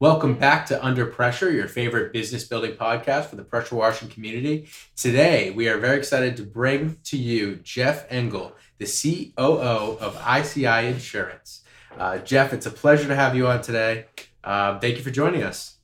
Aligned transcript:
Welcome 0.00 0.34
back 0.34 0.66
to 0.66 0.84
Under 0.84 1.06
Pressure, 1.06 1.50
your 1.50 1.66
favorite 1.66 2.12
business 2.12 2.44
building 2.44 2.74
podcast 2.74 3.24
for 3.24 3.34
the 3.34 3.42
pressure 3.42 3.74
washing 3.74 4.08
community. 4.08 4.68
Today, 4.94 5.50
we 5.50 5.68
are 5.68 5.76
very 5.76 5.98
excited 5.98 6.36
to 6.36 6.44
bring 6.44 6.98
to 7.02 7.16
you 7.16 7.56
Jeff 7.64 8.06
Engel, 8.08 8.52
the 8.78 8.86
COO 8.86 9.98
of 9.98 10.16
ICI 10.24 10.86
Insurance. 10.86 11.64
Uh, 11.98 12.18
Jeff, 12.18 12.52
it's 12.52 12.64
a 12.64 12.70
pleasure 12.70 13.08
to 13.08 13.16
have 13.16 13.34
you 13.34 13.48
on 13.48 13.60
today. 13.60 14.06
Uh, 14.44 14.78
thank 14.78 14.98
you 14.98 15.02
for 15.02 15.10
joining 15.10 15.42
us. 15.42 15.78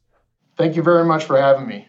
Thank 0.56 0.76
you 0.76 0.84
very 0.84 1.04
much 1.04 1.24
for 1.24 1.36
having 1.36 1.66
me. 1.66 1.88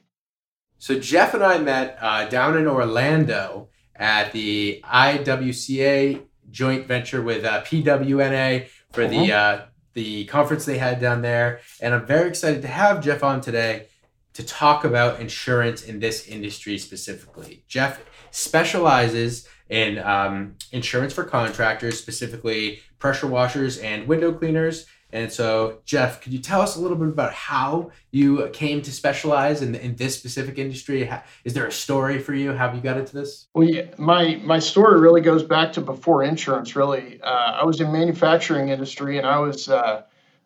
So, 0.80 1.00
Jeff 1.00 1.36
and 1.36 1.44
I 1.44 1.60
met 1.60 2.00
uh, 2.02 2.28
down 2.28 2.58
in 2.58 2.66
Orlando 2.66 3.70
at 3.96 4.32
the 4.32 4.82
IWCA 4.84 6.24
joint 6.50 6.88
venture 6.88 7.22
with 7.22 7.46
uh, 7.46 7.62
PWNA 7.62 8.68
for 8.92 9.08
the 9.08 9.32
uh-huh. 9.32 9.64
uh, 9.64 9.66
the 9.96 10.26
conference 10.26 10.66
they 10.66 10.78
had 10.78 11.00
down 11.00 11.24
there. 11.24 11.62
And 11.82 11.94
I'm 11.94 12.06
very 12.06 12.30
excited 12.30 12.62
to 12.62 12.68
have 12.68 13.04
Jeff 13.04 13.24
on 13.24 13.42
today 13.42 13.88
to 14.34 14.44
talk 14.44 14.84
about 14.84 15.20
insurance 15.20 15.84
in 15.84 16.00
this 16.00 16.28
industry 16.28 16.78
specifically. 16.78 17.64
Jeff 17.68 18.02
specializes 18.32 19.48
in 19.70 19.98
um, 20.00 20.56
insurance 20.72 21.14
for 21.14 21.24
contractors, 21.24 21.98
specifically 21.98 22.82
pressure 23.00 23.28
washers 23.28 23.78
and 23.78 24.08
window 24.08 24.32
cleaners. 24.34 24.86
And 25.16 25.32
so, 25.32 25.78
Jeff, 25.86 26.20
could 26.20 26.34
you 26.34 26.40
tell 26.40 26.60
us 26.60 26.76
a 26.76 26.82
little 26.82 26.98
bit 26.98 27.08
about 27.08 27.32
how 27.32 27.92
you 28.12 28.50
came 28.50 28.82
to 28.82 28.92
specialize 28.92 29.62
in, 29.62 29.74
in 29.74 29.96
this 29.96 30.14
specific 30.20 30.58
industry? 30.58 31.10
Is 31.46 31.54
there 31.54 31.66
a 31.66 31.72
story 31.72 32.20
for 32.20 32.34
you? 32.34 32.52
How 32.52 32.74
you 32.74 32.82
got 32.82 32.98
into 32.98 33.14
this? 33.14 33.48
Well, 33.54 33.66
yeah, 33.66 33.86
my 33.98 34.36
my 34.44 34.60
story 34.60 35.00
really 35.00 35.22
goes 35.22 35.42
back 35.42 35.72
to 35.74 35.82
before 35.82 36.24
insurance. 36.24 36.76
Really, 36.76 37.22
uh, 37.22 37.62
I 37.62 37.64
was 37.64 37.80
in 37.80 37.94
manufacturing 37.94 38.68
industry, 38.68 39.18
and 39.18 39.26
I 39.26 39.40
was 39.40 39.70
uh, 39.70 40.02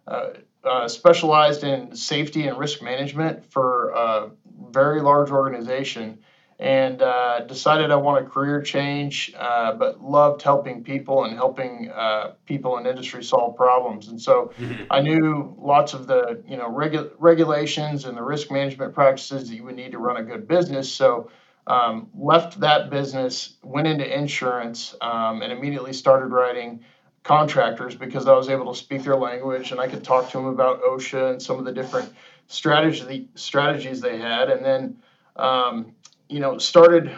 uh, 0.06 0.28
uh 0.64 0.88
specialized 0.88 1.64
in 1.64 1.96
safety 1.96 2.48
and 2.48 2.56
risk 2.56 2.84
management 2.84 3.52
for 3.52 3.90
a 3.90 4.30
very 4.70 5.02
large 5.02 5.32
organization 5.32 6.20
and 6.60 7.02
uh, 7.02 7.40
decided 7.42 7.90
I 7.90 7.96
want 7.96 8.26
a 8.26 8.30
career 8.30 8.62
change, 8.62 9.34
uh, 9.38 9.74
but 9.74 10.04
loved 10.04 10.42
helping 10.42 10.84
people 10.84 11.24
and 11.24 11.34
helping 11.34 11.90
uh, 11.90 12.34
people 12.46 12.78
in 12.78 12.86
industry 12.86 13.24
solve 13.24 13.56
problems. 13.56 14.10
And 14.10 14.22
so 14.22 14.52
mm-hmm. 14.60 14.84
I 14.92 15.00
knew 15.00 15.56
lots 15.58 15.94
of 15.94 16.06
the 16.06 16.44
you 16.46 16.58
know 16.58 16.70
regu- 16.70 17.12
regulations 17.18 18.04
and 18.04 18.18
the 18.18 18.22
risk 18.22 18.52
management 18.52 18.94
practices 18.94 19.48
that 19.48 19.56
you 19.56 19.64
would 19.64 19.78
need 19.78 19.94
to 19.94 20.00
run 20.00 20.18
a 20.18 20.24
good 20.24 20.50
business. 20.50 20.92
So 20.92 21.32
um, 21.66 22.10
left 22.14 22.60
that 22.60 22.90
business, 22.90 23.54
went 23.64 23.88
into 23.88 24.06
insurance, 24.06 24.96
um, 25.00 25.42
and 25.42 25.54
immediately 25.54 25.94
started 25.94 26.28
writing 26.28 26.82
contractors 27.24 27.96
because 27.96 28.28
I 28.28 28.34
was 28.34 28.50
able 28.50 28.74
to 28.74 28.78
speak 28.78 29.04
their 29.04 29.16
language 29.16 29.72
and 29.72 29.80
I 29.80 29.88
could 29.88 30.04
talk 30.04 30.30
to 30.32 30.38
them 30.38 30.48
about 30.48 30.82
OSHA 30.84 31.32
and 31.32 31.42
some 31.42 31.58
of 31.58 31.64
the 31.64 31.72
different 31.72 32.12
strategy 32.48 33.30
strategies 33.36 34.02
they 34.02 34.18
had, 34.18 34.50
and 34.50 34.66
then. 34.66 34.98
Um, 35.36 35.94
you 36.30 36.40
know, 36.40 36.58
started, 36.58 37.14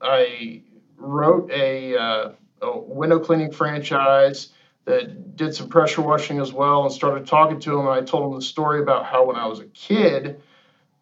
I 0.00 0.62
wrote 0.96 1.50
a, 1.52 1.96
uh, 1.96 2.32
a 2.62 2.78
window 2.78 3.18
cleaning 3.18 3.52
franchise 3.52 4.50
that 4.86 5.36
did 5.36 5.54
some 5.54 5.68
pressure 5.68 6.00
washing 6.00 6.40
as 6.40 6.52
well 6.52 6.84
and 6.84 6.92
started 6.92 7.26
talking 7.26 7.60
to 7.60 7.70
them. 7.70 7.80
And 7.80 7.90
I 7.90 8.00
told 8.00 8.24
them 8.24 8.38
the 8.38 8.44
story 8.44 8.80
about 8.80 9.04
how 9.04 9.26
when 9.26 9.36
I 9.36 9.46
was 9.46 9.60
a 9.60 9.66
kid, 9.66 10.40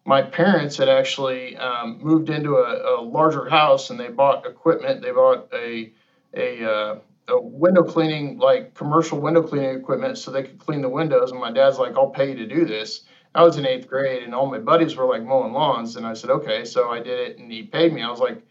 my 0.05 0.21
parents 0.21 0.77
had 0.77 0.89
actually 0.89 1.55
um, 1.57 1.99
moved 2.01 2.29
into 2.29 2.55
a, 2.55 2.99
a, 2.99 3.01
larger 3.01 3.49
house 3.49 3.89
and 3.89 3.99
they 3.99 4.09
bought 4.09 4.45
equipment. 4.45 5.01
They 5.01 5.11
bought 5.11 5.49
a, 5.53 5.91
a, 6.33 6.63
uh, 6.63 6.99
a 7.29 7.41
window 7.41 7.83
cleaning, 7.83 8.37
like 8.37 8.73
commercial 8.73 9.19
window 9.19 9.41
cleaning 9.41 9.77
equipment 9.77 10.17
so 10.17 10.31
they 10.31 10.43
could 10.43 10.59
clean 10.59 10.81
the 10.81 10.89
windows. 10.89 11.31
And 11.31 11.39
my 11.39 11.51
dad's 11.51 11.79
like, 11.79 11.95
I'll 11.95 12.09
pay 12.09 12.29
you 12.29 12.35
to 12.35 12.47
do 12.47 12.65
this. 12.65 13.03
I 13.37 13.43
was 13.43 13.55
in 13.55 13.67
eighth 13.67 13.87
grade 13.87 14.23
and 14.23 14.33
all 14.33 14.47
my 14.47 14.57
buddies 14.57 14.95
were 14.95 15.05
like 15.05 15.23
mowing 15.23 15.53
lawns. 15.53 15.95
And 15.95 16.07
I 16.07 16.13
said, 16.15 16.31
okay. 16.31 16.65
So 16.65 16.89
I 16.89 16.97
did 16.97 17.19
it 17.19 17.37
and 17.37 17.51
he 17.51 17.61
paid 17.61 17.93
me. 17.93 18.01
I 18.01 18.09
was 18.09 18.19
like, 18.19 18.41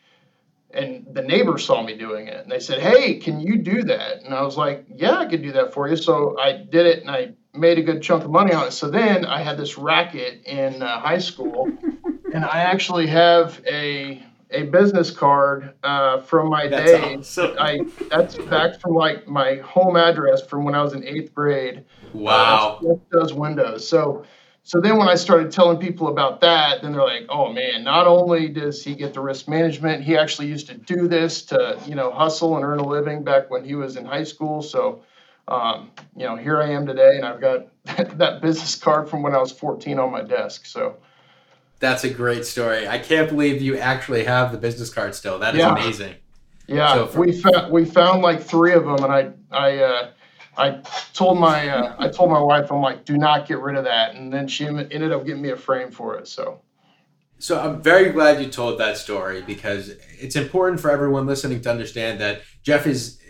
and 0.70 1.04
the 1.12 1.22
neighbors 1.22 1.64
saw 1.64 1.82
me 1.82 1.96
doing 1.98 2.28
it 2.28 2.36
and 2.36 2.52
they 2.52 2.60
said, 2.60 2.78
hey, 2.78 3.16
can 3.16 3.40
you 3.40 3.58
do 3.58 3.82
that? 3.82 4.22
And 4.22 4.32
I 4.32 4.42
was 4.42 4.56
like, 4.56 4.86
yeah, 4.94 5.18
I 5.18 5.26
could 5.26 5.42
do 5.42 5.50
that 5.52 5.74
for 5.74 5.88
you. 5.88 5.96
So 5.96 6.38
I 6.38 6.52
did 6.52 6.86
it 6.86 7.00
and 7.00 7.10
I 7.10 7.32
made 7.52 7.78
a 7.78 7.82
good 7.82 8.00
chunk 8.00 8.22
of 8.22 8.30
money 8.30 8.52
on 8.52 8.68
it. 8.68 8.70
So 8.70 8.88
then 8.88 9.24
I 9.24 9.42
had 9.42 9.56
this 9.56 9.76
racket 9.76 10.46
in 10.46 10.80
uh, 10.80 11.00
high 11.00 11.18
school 11.18 11.68
and 12.32 12.44
I 12.44 12.60
actually 12.60 13.08
have 13.08 13.60
a 13.66 14.22
a 14.52 14.62
business 14.62 15.10
card 15.10 15.74
uh, 15.82 16.20
from 16.20 16.48
my 16.48 16.68
that's 16.68 16.92
days. 16.92 17.38
Awesome. 17.38 17.56
I 17.58 17.80
that's 18.08 18.36
back 18.36 18.80
from 18.80 18.94
like 18.94 19.26
my 19.26 19.56
home 19.56 19.96
address 19.96 20.46
from 20.46 20.64
when 20.64 20.76
I 20.76 20.82
was 20.84 20.92
in 20.92 21.04
eighth 21.04 21.34
grade. 21.34 21.84
Wow. 22.12 22.78
Uh, 22.88 22.94
does 23.10 23.34
windows. 23.34 23.88
So 23.88 24.24
so 24.66 24.80
then 24.80 24.98
when 24.98 25.06
I 25.06 25.14
started 25.14 25.52
telling 25.52 25.78
people 25.78 26.08
about 26.08 26.40
that, 26.40 26.82
then 26.82 26.92
they're 26.92 27.00
like, 27.00 27.26
"Oh 27.28 27.52
man, 27.52 27.84
not 27.84 28.08
only 28.08 28.48
does 28.48 28.82
he 28.82 28.96
get 28.96 29.14
the 29.14 29.20
risk 29.20 29.46
management, 29.46 30.02
he 30.02 30.16
actually 30.16 30.48
used 30.48 30.66
to 30.66 30.74
do 30.74 31.06
this 31.06 31.42
to, 31.44 31.78
you 31.86 31.94
know, 31.94 32.10
hustle 32.10 32.56
and 32.56 32.64
earn 32.64 32.80
a 32.80 32.84
living 32.84 33.22
back 33.22 33.48
when 33.48 33.64
he 33.64 33.76
was 33.76 33.96
in 33.96 34.04
high 34.04 34.24
school." 34.24 34.60
So, 34.62 35.04
um, 35.46 35.92
you 36.16 36.26
know, 36.26 36.34
here 36.34 36.60
I 36.60 36.70
am 36.70 36.84
today, 36.84 37.16
and 37.16 37.24
I've 37.24 37.40
got 37.40 37.68
that 38.18 38.42
business 38.42 38.74
card 38.74 39.08
from 39.08 39.22
when 39.22 39.36
I 39.36 39.38
was 39.38 39.52
14 39.52 40.00
on 40.00 40.10
my 40.10 40.22
desk. 40.22 40.66
So, 40.66 40.96
that's 41.78 42.02
a 42.02 42.10
great 42.10 42.44
story. 42.44 42.88
I 42.88 42.98
can't 42.98 43.28
believe 43.28 43.62
you 43.62 43.78
actually 43.78 44.24
have 44.24 44.50
the 44.50 44.58
business 44.58 44.90
card 44.90 45.14
still. 45.14 45.38
That 45.38 45.54
is 45.54 45.60
yeah. 45.60 45.74
amazing. 45.74 46.16
Yeah, 46.66 46.92
so 46.92 47.06
for- 47.06 47.20
we 47.20 47.40
found 47.40 47.70
we 47.72 47.84
found 47.84 48.22
like 48.22 48.42
three 48.42 48.72
of 48.72 48.84
them, 48.84 49.04
and 49.04 49.12
I 49.12 49.30
I. 49.52 49.78
Uh, 49.78 50.10
I 50.56 50.80
told 51.12 51.38
my 51.38 51.68
uh, 51.68 51.96
I 51.98 52.08
told 52.08 52.30
my 52.30 52.40
wife 52.40 52.70
I'm 52.70 52.80
like, 52.80 53.04
do 53.04 53.16
not 53.16 53.46
get 53.46 53.60
rid 53.60 53.76
of 53.76 53.84
that, 53.84 54.14
and 54.14 54.32
then 54.32 54.48
she 54.48 54.66
ended 54.66 55.12
up 55.12 55.24
getting 55.24 55.42
me 55.42 55.50
a 55.50 55.56
frame 55.56 55.90
for 55.90 56.16
it. 56.16 56.28
So. 56.28 56.60
So 57.38 57.60
I'm 57.60 57.82
very 57.82 58.12
glad 58.12 58.40
you 58.42 58.48
told 58.48 58.80
that 58.80 58.96
story 58.96 59.42
because 59.42 59.90
it's 60.18 60.36
important 60.36 60.80
for 60.80 60.90
everyone 60.90 61.26
listening 61.26 61.60
to 61.60 61.70
understand 61.70 62.18
that 62.20 62.40
Jeff 62.62 62.86
is 62.86 63.20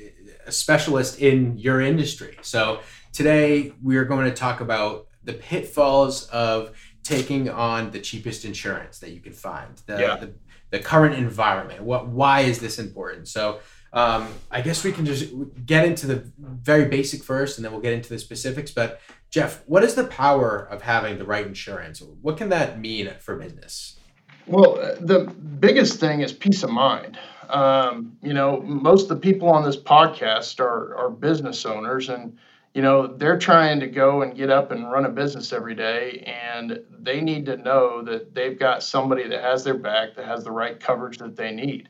a 0.47 0.53
specialist 0.53 1.19
in 1.19 1.59
your 1.59 1.81
industry. 1.81 2.38
So 2.42 2.81
today 3.12 3.72
we 3.82 3.97
are 3.97 4.04
going 4.04 4.26
to 4.26 4.34
talk 4.34 4.60
about 4.60 5.09
the 5.25 5.32
pitfalls 5.32 6.28
of 6.28 6.70
taking 7.03 7.48
on 7.48 7.91
the 7.91 7.98
cheapest 7.98 8.44
insurance 8.44 9.00
that 9.00 9.10
you 9.10 9.20
can 9.20 9.32
find. 9.32 9.76
The, 9.86 10.00
yeah. 10.00 10.16
the, 10.16 10.34
the 10.70 10.78
current 10.78 11.16
environment. 11.16 11.82
What 11.82 12.09
why 12.09 12.41
is 12.41 12.59
this 12.60 12.78
important? 12.78 13.28
So 13.28 13.60
um, 13.97 14.29
I 14.51 14.61
guess 14.61 14.84
we 14.84 14.93
can 14.93 15.07
just 15.07 15.33
get 15.65 15.87
into 15.87 16.07
the 16.07 16.31
very 16.39 16.84
basic 16.84 17.25
first, 17.25 17.57
and 17.57 17.65
then 17.65 17.73
we'll 17.73 17.81
get 17.81 17.95
into 17.95 18.11
the 18.11 18.19
specifics. 18.19 18.71
But 18.71 19.01
Jeff, 19.31 19.62
what 19.67 19.83
is 19.83 19.95
the 19.95 20.05
power 20.05 20.69
of 20.71 20.83
having 20.83 21.17
the 21.17 21.25
right 21.25 21.47
insurance? 21.47 22.03
What 22.21 22.37
can 22.37 22.51
that 22.51 22.79
mean 22.79 23.11
for 23.21 23.37
business? 23.37 23.99
Well, 24.47 24.75
the 25.01 25.21
biggest 25.61 25.99
thing 25.99 26.21
is 26.21 26.34
peace 26.34 26.62
of 26.62 26.69
mind. 26.69 27.19
Um, 27.49 28.19
you 28.23 28.34
know, 28.34 28.61
most 28.61 29.05
of 29.05 29.09
the 29.09 29.17
people 29.17 29.49
on 29.49 29.65
this 29.65 29.79
podcast 29.79 30.61
are 30.61 30.95
are 30.95 31.09
business 31.09 31.65
owners, 31.65 32.11
and 32.11 32.37
you 32.75 32.83
know 32.83 33.07
they're 33.07 33.39
trying 33.39 33.81
to 33.81 33.87
go 33.87 34.21
and 34.21 34.37
get 34.37 34.51
up 34.51 34.73
and 34.73 34.93
run 34.93 35.07
a 35.07 35.11
business 35.11 35.55
every 35.55 35.75
day, 35.75 36.23
and 36.27 36.84
they 37.01 37.23
need 37.23 37.47
to 37.47 37.57
know 37.57 38.03
that 38.03 38.34
they've 38.34 38.59
got 38.59 38.83
somebody 38.83 39.27
that 39.27 39.43
has 39.43 39.65
their 39.65 39.78
back, 39.78 40.17
that 40.17 40.27
has 40.27 40.45
the 40.45 40.53
right 40.53 40.78
coverage 40.78 41.17
that 41.17 41.34
they 41.34 41.51
need. 41.51 41.89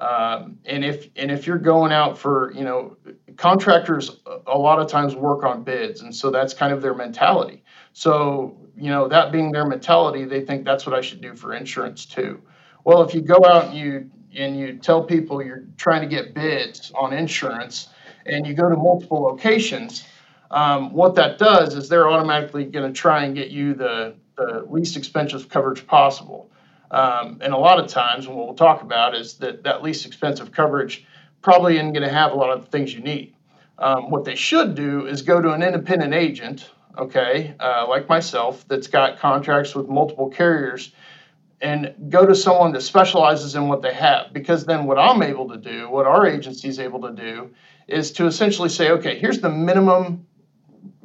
Um, 0.00 0.58
and 0.64 0.84
if 0.84 1.08
and 1.16 1.30
if 1.30 1.46
you're 1.46 1.58
going 1.58 1.92
out 1.92 2.16
for 2.16 2.52
you 2.52 2.62
know 2.62 2.96
contractors 3.36 4.20
a 4.46 4.56
lot 4.56 4.78
of 4.78 4.88
times 4.88 5.14
work 5.14 5.44
on 5.44 5.64
bids 5.64 6.02
and 6.02 6.14
so 6.14 6.30
that's 6.30 6.54
kind 6.54 6.72
of 6.72 6.82
their 6.82 6.94
mentality. 6.94 7.64
So 7.92 8.56
you 8.76 8.90
know 8.90 9.08
that 9.08 9.32
being 9.32 9.50
their 9.50 9.66
mentality 9.66 10.24
they 10.24 10.40
think 10.40 10.64
that's 10.64 10.86
what 10.86 10.94
i 10.94 11.00
should 11.00 11.20
do 11.20 11.34
for 11.34 11.52
insurance 11.54 12.06
too. 12.06 12.40
Well 12.84 13.02
if 13.02 13.12
you 13.12 13.22
go 13.22 13.44
out 13.44 13.66
and 13.66 13.74
you 13.76 14.10
and 14.36 14.58
you 14.58 14.76
tell 14.78 15.02
people 15.02 15.42
you're 15.42 15.64
trying 15.76 16.02
to 16.02 16.08
get 16.08 16.32
bids 16.34 16.92
on 16.94 17.12
insurance 17.12 17.88
and 18.24 18.46
you 18.46 18.54
go 18.54 18.68
to 18.68 18.76
multiple 18.76 19.20
locations 19.20 20.06
um, 20.50 20.92
what 20.92 21.14
that 21.16 21.38
does 21.38 21.74
is 21.74 21.88
they're 21.88 22.08
automatically 22.08 22.64
going 22.64 22.90
to 22.90 22.98
try 22.98 23.24
and 23.24 23.34
get 23.34 23.50
you 23.50 23.74
the, 23.74 24.14
the 24.36 24.64
least 24.68 24.96
expensive 24.96 25.48
coverage 25.48 25.86
possible 25.86 26.50
um, 26.90 27.38
and 27.40 27.52
a 27.52 27.56
lot 27.56 27.78
of 27.78 27.88
times, 27.88 28.26
what 28.26 28.36
we'll 28.36 28.54
talk 28.54 28.82
about 28.82 29.14
is 29.14 29.34
that 29.34 29.62
that 29.64 29.82
least 29.82 30.06
expensive 30.06 30.52
coverage 30.52 31.04
probably 31.42 31.76
isn't 31.76 31.92
going 31.92 32.06
to 32.06 32.12
have 32.12 32.32
a 32.32 32.34
lot 32.34 32.50
of 32.50 32.64
the 32.64 32.70
things 32.70 32.94
you 32.94 33.00
need. 33.00 33.34
Um, 33.78 34.10
what 34.10 34.24
they 34.24 34.34
should 34.34 34.74
do 34.74 35.06
is 35.06 35.22
go 35.22 35.40
to 35.40 35.52
an 35.52 35.62
independent 35.62 36.14
agent, 36.14 36.70
okay, 36.96 37.54
uh, 37.60 37.86
like 37.88 38.08
myself, 38.08 38.66
that's 38.68 38.88
got 38.88 39.18
contracts 39.18 39.74
with 39.74 39.88
multiple 39.88 40.30
carriers, 40.30 40.92
and 41.60 41.94
go 42.08 42.24
to 42.24 42.34
someone 42.34 42.72
that 42.72 42.80
specializes 42.82 43.54
in 43.54 43.68
what 43.68 43.82
they 43.82 43.92
have. 43.92 44.32
Because 44.32 44.64
then, 44.64 44.84
what 44.86 44.98
I'm 44.98 45.22
able 45.22 45.48
to 45.50 45.56
do, 45.56 45.88
what 45.90 46.06
our 46.06 46.26
agency 46.26 46.68
is 46.68 46.78
able 46.78 47.02
to 47.02 47.12
do, 47.12 47.50
is 47.86 48.12
to 48.12 48.26
essentially 48.26 48.68
say, 48.68 48.90
okay, 48.92 49.18
here's 49.18 49.40
the 49.40 49.50
minimum 49.50 50.26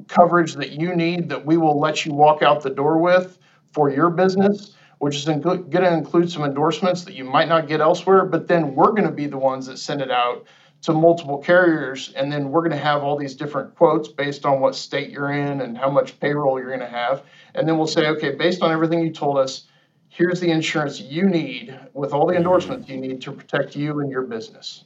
coverage 0.07 0.53
that 0.53 0.71
you 0.71 0.95
need 0.95 1.29
that 1.29 1.45
we 1.45 1.57
will 1.57 1.79
let 1.79 2.05
you 2.05 2.13
walk 2.13 2.41
out 2.41 2.61
the 2.61 2.69
door 2.69 2.97
with 2.97 3.37
for 3.71 3.89
your 3.89 4.09
business 4.09 4.75
which 5.03 5.17
is 5.17 5.25
going 5.25 5.41
to 5.41 5.93
include 5.93 6.31
some 6.31 6.45
endorsements 6.45 7.03
that 7.03 7.13
you 7.13 7.25
might 7.25 7.49
not 7.49 7.67
get 7.67 7.81
elsewhere. 7.81 8.23
But 8.23 8.47
then 8.47 8.73
we're 8.73 8.91
going 8.91 9.03
to 9.03 9.11
be 9.11 9.25
the 9.25 9.37
ones 9.37 9.65
that 9.65 9.77
send 9.77 10.01
it 10.01 10.09
out 10.09 10.45
to 10.83 10.93
multiple 10.93 11.39
carriers, 11.39 12.13
and 12.15 12.31
then 12.31 12.49
we're 12.49 12.61
going 12.61 12.71
to 12.71 12.77
have 12.77 13.03
all 13.03 13.17
these 13.17 13.35
different 13.35 13.75
quotes 13.75 14.07
based 14.07 14.45
on 14.45 14.61
what 14.61 14.75
state 14.75 15.09
you're 15.09 15.33
in 15.33 15.59
and 15.59 15.77
how 15.77 15.89
much 15.89 16.17
payroll 16.21 16.57
you're 16.57 16.69
going 16.69 16.79
to 16.79 16.87
have. 16.87 17.23
And 17.53 17.67
then 17.67 17.77
we'll 17.77 17.85
say, 17.85 18.07
okay, 18.07 18.31
based 18.35 18.61
on 18.61 18.71
everything 18.71 19.01
you 19.01 19.11
told 19.11 19.37
us, 19.37 19.67
here's 20.07 20.39
the 20.39 20.49
insurance 20.49 21.01
you 21.01 21.25
need 21.25 21.77
with 21.93 22.13
all 22.13 22.25
the 22.25 22.35
endorsements 22.35 22.87
you 22.87 22.95
need 22.95 23.21
to 23.23 23.33
protect 23.33 23.75
you 23.75 23.99
and 23.99 24.09
your 24.09 24.21
business. 24.21 24.85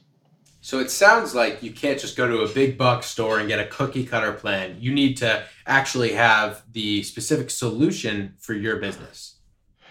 So 0.62 0.80
it 0.80 0.90
sounds 0.90 1.32
like 1.32 1.62
you 1.62 1.70
can't 1.70 2.00
just 2.00 2.16
go 2.16 2.26
to 2.26 2.40
a 2.40 2.48
big 2.48 2.76
box 2.76 3.06
store 3.06 3.38
and 3.38 3.46
get 3.46 3.60
a 3.60 3.66
cookie 3.66 4.04
cutter 4.04 4.32
plan. 4.32 4.78
You 4.80 4.92
need 4.92 5.16
to 5.18 5.44
actually 5.64 6.14
have 6.14 6.64
the 6.72 7.04
specific 7.04 7.50
solution 7.50 8.34
for 8.40 8.54
your 8.54 8.78
business. 8.78 9.37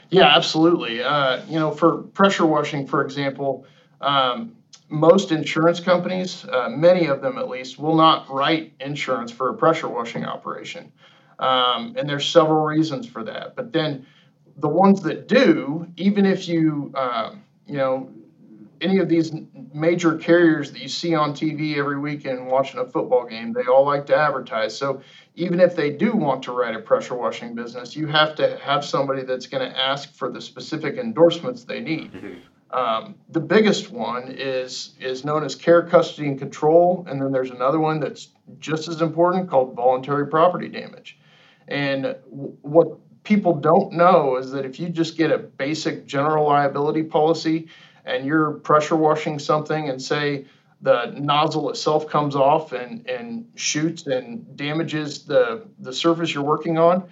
Yeah, 0.10 0.28
absolutely. 0.36 1.04
Uh, 1.04 1.44
you 1.48 1.60
know, 1.60 1.72
for 1.72 2.04
pressure 2.04 2.46
washing, 2.46 2.88
for 2.88 3.04
example, 3.04 3.66
um, 4.02 4.56
most 4.90 5.32
insurance 5.32 5.82
companies, 5.82 6.46
uh, 6.46 6.70
many 6.70 7.08
of 7.08 7.22
them 7.22 7.38
at 7.38 7.50
least, 7.50 7.78
will 7.78 7.96
not 7.96 8.30
write 8.30 8.74
insurance 8.80 9.32
for 9.32 9.50
a 9.50 9.54
pressure 9.54 9.90
washing 9.90 10.24
operation. 10.26 10.92
Um, 11.40 11.96
and 11.98 12.08
there's 12.10 12.26
several 12.28 12.64
reasons 12.64 13.06
for 13.08 13.24
that. 13.26 13.56
But 13.56 13.74
then 13.74 14.06
the 14.58 14.70
ones 14.70 15.02
that 15.02 15.28
do, 15.28 15.88
even 15.98 16.26
if 16.26 16.48
you, 16.48 16.92
um, 16.96 17.44
you 17.68 17.76
know, 17.78 18.10
any 18.82 19.00
of 19.00 19.10
these 19.10 19.32
major 19.74 20.16
carriers 20.18 20.72
that 20.72 20.82
you 20.82 20.90
see 20.90 21.16
on 21.16 21.34
TV 21.34 21.78
every 21.78 22.00
weekend 22.00 22.48
watching 22.48 22.80
a 22.80 22.86
football 22.86 23.26
game, 23.26 23.54
they 23.54 23.64
all 23.64 23.86
like 23.86 24.06
to 24.08 24.16
advertise. 24.16 24.78
So 24.78 25.02
even 25.36 25.60
if 25.60 25.76
they 25.76 25.92
do 25.92 26.14
want 26.14 26.44
to 26.44 26.52
write 26.52 26.76
a 26.76 26.80
pressure 26.80 27.16
washing 27.16 27.56
business, 27.56 27.96
you 27.96 28.08
have 28.08 28.36
to 28.36 28.58
have 28.58 28.84
somebody 28.84 29.24
that's 29.24 29.48
going 29.48 29.70
to 29.70 29.78
ask 29.78 30.14
for 30.14 30.32
the 30.32 30.42
specific 30.42 30.98
endorsements 30.98 31.64
they 31.64 31.80
need. 31.80 32.14
Mm-hmm. 32.14 32.78
Um, 32.78 33.16
the 33.30 33.40
biggest 33.40 33.92
one 33.92 34.30
is 34.30 34.96
is 35.00 35.24
known 35.24 35.46
as 35.46 35.56
care, 35.56 35.84
custody, 35.84 36.28
and 36.28 36.38
control, 36.38 37.06
and 37.08 37.22
then 37.22 37.32
there's 37.32 37.52
another 37.52 37.80
one 37.80 38.02
that's 38.02 38.30
just 38.60 38.90
as 38.90 39.02
important 39.02 39.50
called 39.50 39.74
voluntary 39.74 40.28
property 40.28 40.68
damage. 40.68 41.18
And 41.70 42.04
w- 42.04 42.58
what 42.64 42.98
people 43.24 43.54
don't 43.54 43.94
know 43.94 44.36
is 44.36 44.52
that 44.52 44.66
if 44.66 44.80
you 44.80 44.90
just 44.90 45.18
get 45.18 45.32
a 45.32 45.38
basic 45.38 46.06
general 46.06 46.46
liability 46.46 47.04
policy 47.04 47.68
and 48.08 48.26
you're 48.26 48.54
pressure 48.54 48.96
washing 48.96 49.38
something 49.38 49.90
and 49.90 50.02
say 50.02 50.46
the 50.82 51.14
nozzle 51.18 51.70
itself 51.70 52.08
comes 52.08 52.36
off 52.36 52.72
and, 52.72 53.08
and 53.10 53.48
shoots 53.56 54.08
and 54.08 54.56
damages 54.56 55.26
the, 55.26 55.68
the 55.80 55.92
surface 55.92 56.34
you're 56.34 56.44
working 56.44 56.78
on, 56.78 57.10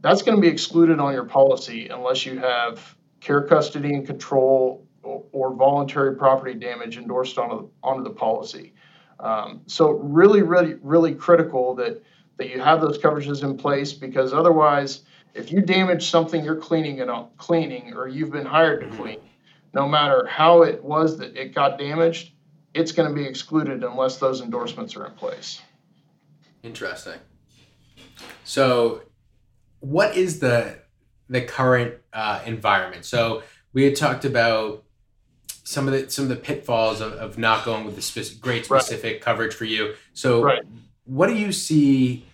that's 0.00 0.22
going 0.22 0.36
to 0.36 0.40
be 0.40 0.48
excluded 0.48 1.00
on 1.00 1.12
your 1.12 1.24
policy 1.24 1.88
unless 1.88 2.24
you 2.24 2.38
have 2.38 2.94
care, 3.20 3.42
custody, 3.42 3.92
and 3.94 4.06
control 4.06 4.86
or, 5.02 5.54
voluntary 5.54 6.16
property 6.16 6.54
damage 6.54 6.98
endorsed 6.98 7.38
onto 7.38 7.62
the, 7.62 7.68
onto 7.82 8.02
the 8.02 8.10
policy. 8.10 8.74
Um, 9.20 9.62
so 9.66 9.90
really, 9.90 10.42
really, 10.42 10.74
really 10.82 11.14
critical 11.14 11.74
that 11.76 12.02
that 12.36 12.50
you 12.50 12.60
have 12.60 12.82
those 12.82 12.98
coverages 12.98 13.42
in 13.42 13.56
place 13.56 13.92
because 13.94 14.34
otherwise, 14.34 15.02
if 15.34 15.50
you 15.50 15.62
damage 15.62 16.10
something 16.10 16.44
you're 16.44 16.56
cleaning 16.56 17.00
and 17.00 17.10
cleaning 17.38 17.94
or 17.94 18.08
you've 18.08 18.30
been 18.30 18.44
hired 18.44 18.80
to 18.80 18.86
mm-hmm. 18.88 19.02
clean, 19.02 19.20
no 19.74 19.88
matter 19.88 20.26
how 20.26 20.62
it 20.62 20.82
was 20.82 21.18
that 21.18 21.36
it 21.36 21.54
got 21.54 21.78
damaged, 21.78 22.32
it's 22.74 22.92
going 22.92 23.08
to 23.08 23.14
be 23.14 23.24
excluded 23.24 23.82
unless 23.84 24.18
those 24.18 24.40
endorsements 24.40 24.96
are 24.96 25.06
in 25.06 25.12
place. 25.12 25.60
Interesting. 26.62 27.18
So, 28.44 29.02
what 29.80 30.16
is 30.16 30.40
the 30.40 30.78
the 31.28 31.42
current 31.42 31.94
uh, 32.12 32.40
environment? 32.44 33.04
So 33.04 33.42
we 33.72 33.84
had 33.84 33.96
talked 33.96 34.24
about 34.24 34.84
some 35.48 35.88
of 35.88 35.92
the 35.92 36.10
some 36.10 36.24
of 36.24 36.28
the 36.28 36.36
pitfalls 36.36 37.00
of, 37.00 37.12
of 37.14 37.38
not 37.38 37.64
going 37.64 37.84
with 37.84 37.96
the 37.96 38.38
great 38.40 38.64
specific 38.64 39.12
right. 39.12 39.20
coverage 39.20 39.54
for 39.54 39.64
you. 39.64 39.94
So, 40.12 40.42
right. 40.42 40.62
what 41.04 41.28
do 41.28 41.34
you 41.34 41.52
see? 41.52 42.26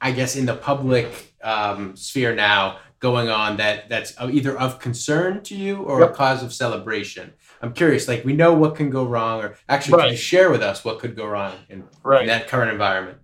I 0.00 0.12
guess 0.12 0.36
in 0.36 0.44
the 0.44 0.54
public 0.54 1.34
um, 1.42 1.96
sphere 1.96 2.34
now 2.34 2.78
going 3.06 3.28
on 3.28 3.56
that 3.56 3.88
that's 3.88 4.20
either 4.20 4.58
of 4.58 4.80
concern 4.80 5.40
to 5.40 5.54
you 5.54 5.76
or 5.82 6.00
yep. 6.00 6.10
a 6.10 6.12
cause 6.12 6.42
of 6.42 6.52
celebration. 6.52 7.32
I'm 7.62 7.72
curious. 7.72 8.08
Like 8.08 8.24
we 8.24 8.32
know 8.32 8.52
what 8.52 8.74
can 8.74 8.90
go 8.90 9.04
wrong, 9.04 9.44
or 9.44 9.56
actually, 9.68 9.98
right. 9.98 10.02
can 10.06 10.10
you 10.10 10.16
share 10.16 10.50
with 10.50 10.60
us 10.60 10.84
what 10.84 10.98
could 10.98 11.14
go 11.14 11.24
wrong 11.24 11.54
in, 11.68 11.84
right. 12.02 12.22
in 12.22 12.26
that 12.26 12.48
current 12.48 12.72
environment? 12.72 13.18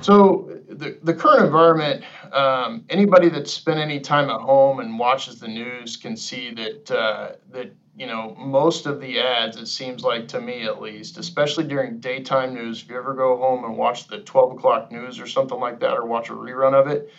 So 0.00 0.58
the, 0.68 0.96
the 1.02 1.12
current 1.12 1.44
environment, 1.44 2.04
um, 2.32 2.84
anybody 2.88 3.28
that's 3.28 3.52
spent 3.52 3.78
any 3.78 4.00
time 4.00 4.30
at 4.30 4.40
home 4.40 4.80
and 4.80 4.98
watches 4.98 5.38
the 5.38 5.48
news 5.48 5.96
can 5.96 6.16
see 6.16 6.54
that 6.54 6.90
uh, 6.90 7.32
that 7.50 7.72
you 7.94 8.06
know, 8.06 8.34
most 8.38 8.86
of 8.86 9.00
the 9.00 9.18
ads, 9.18 9.56
it 9.56 9.66
seems 9.66 10.04
like 10.04 10.28
to 10.28 10.40
me 10.40 10.62
at 10.62 10.80
least, 10.80 11.18
especially 11.18 11.64
during 11.64 11.98
daytime 11.98 12.54
news, 12.54 12.80
if 12.80 12.88
you 12.88 12.96
ever 12.96 13.12
go 13.12 13.36
home 13.36 13.64
and 13.64 13.76
watch 13.76 14.06
the 14.06 14.20
12 14.20 14.52
o'clock 14.52 14.92
news 14.92 15.18
or 15.18 15.26
something 15.26 15.58
like 15.58 15.80
that, 15.80 15.94
or 15.94 16.06
watch 16.06 16.30
a 16.30 16.32
rerun 16.32 16.74
of 16.74 16.86
it, 16.86 17.10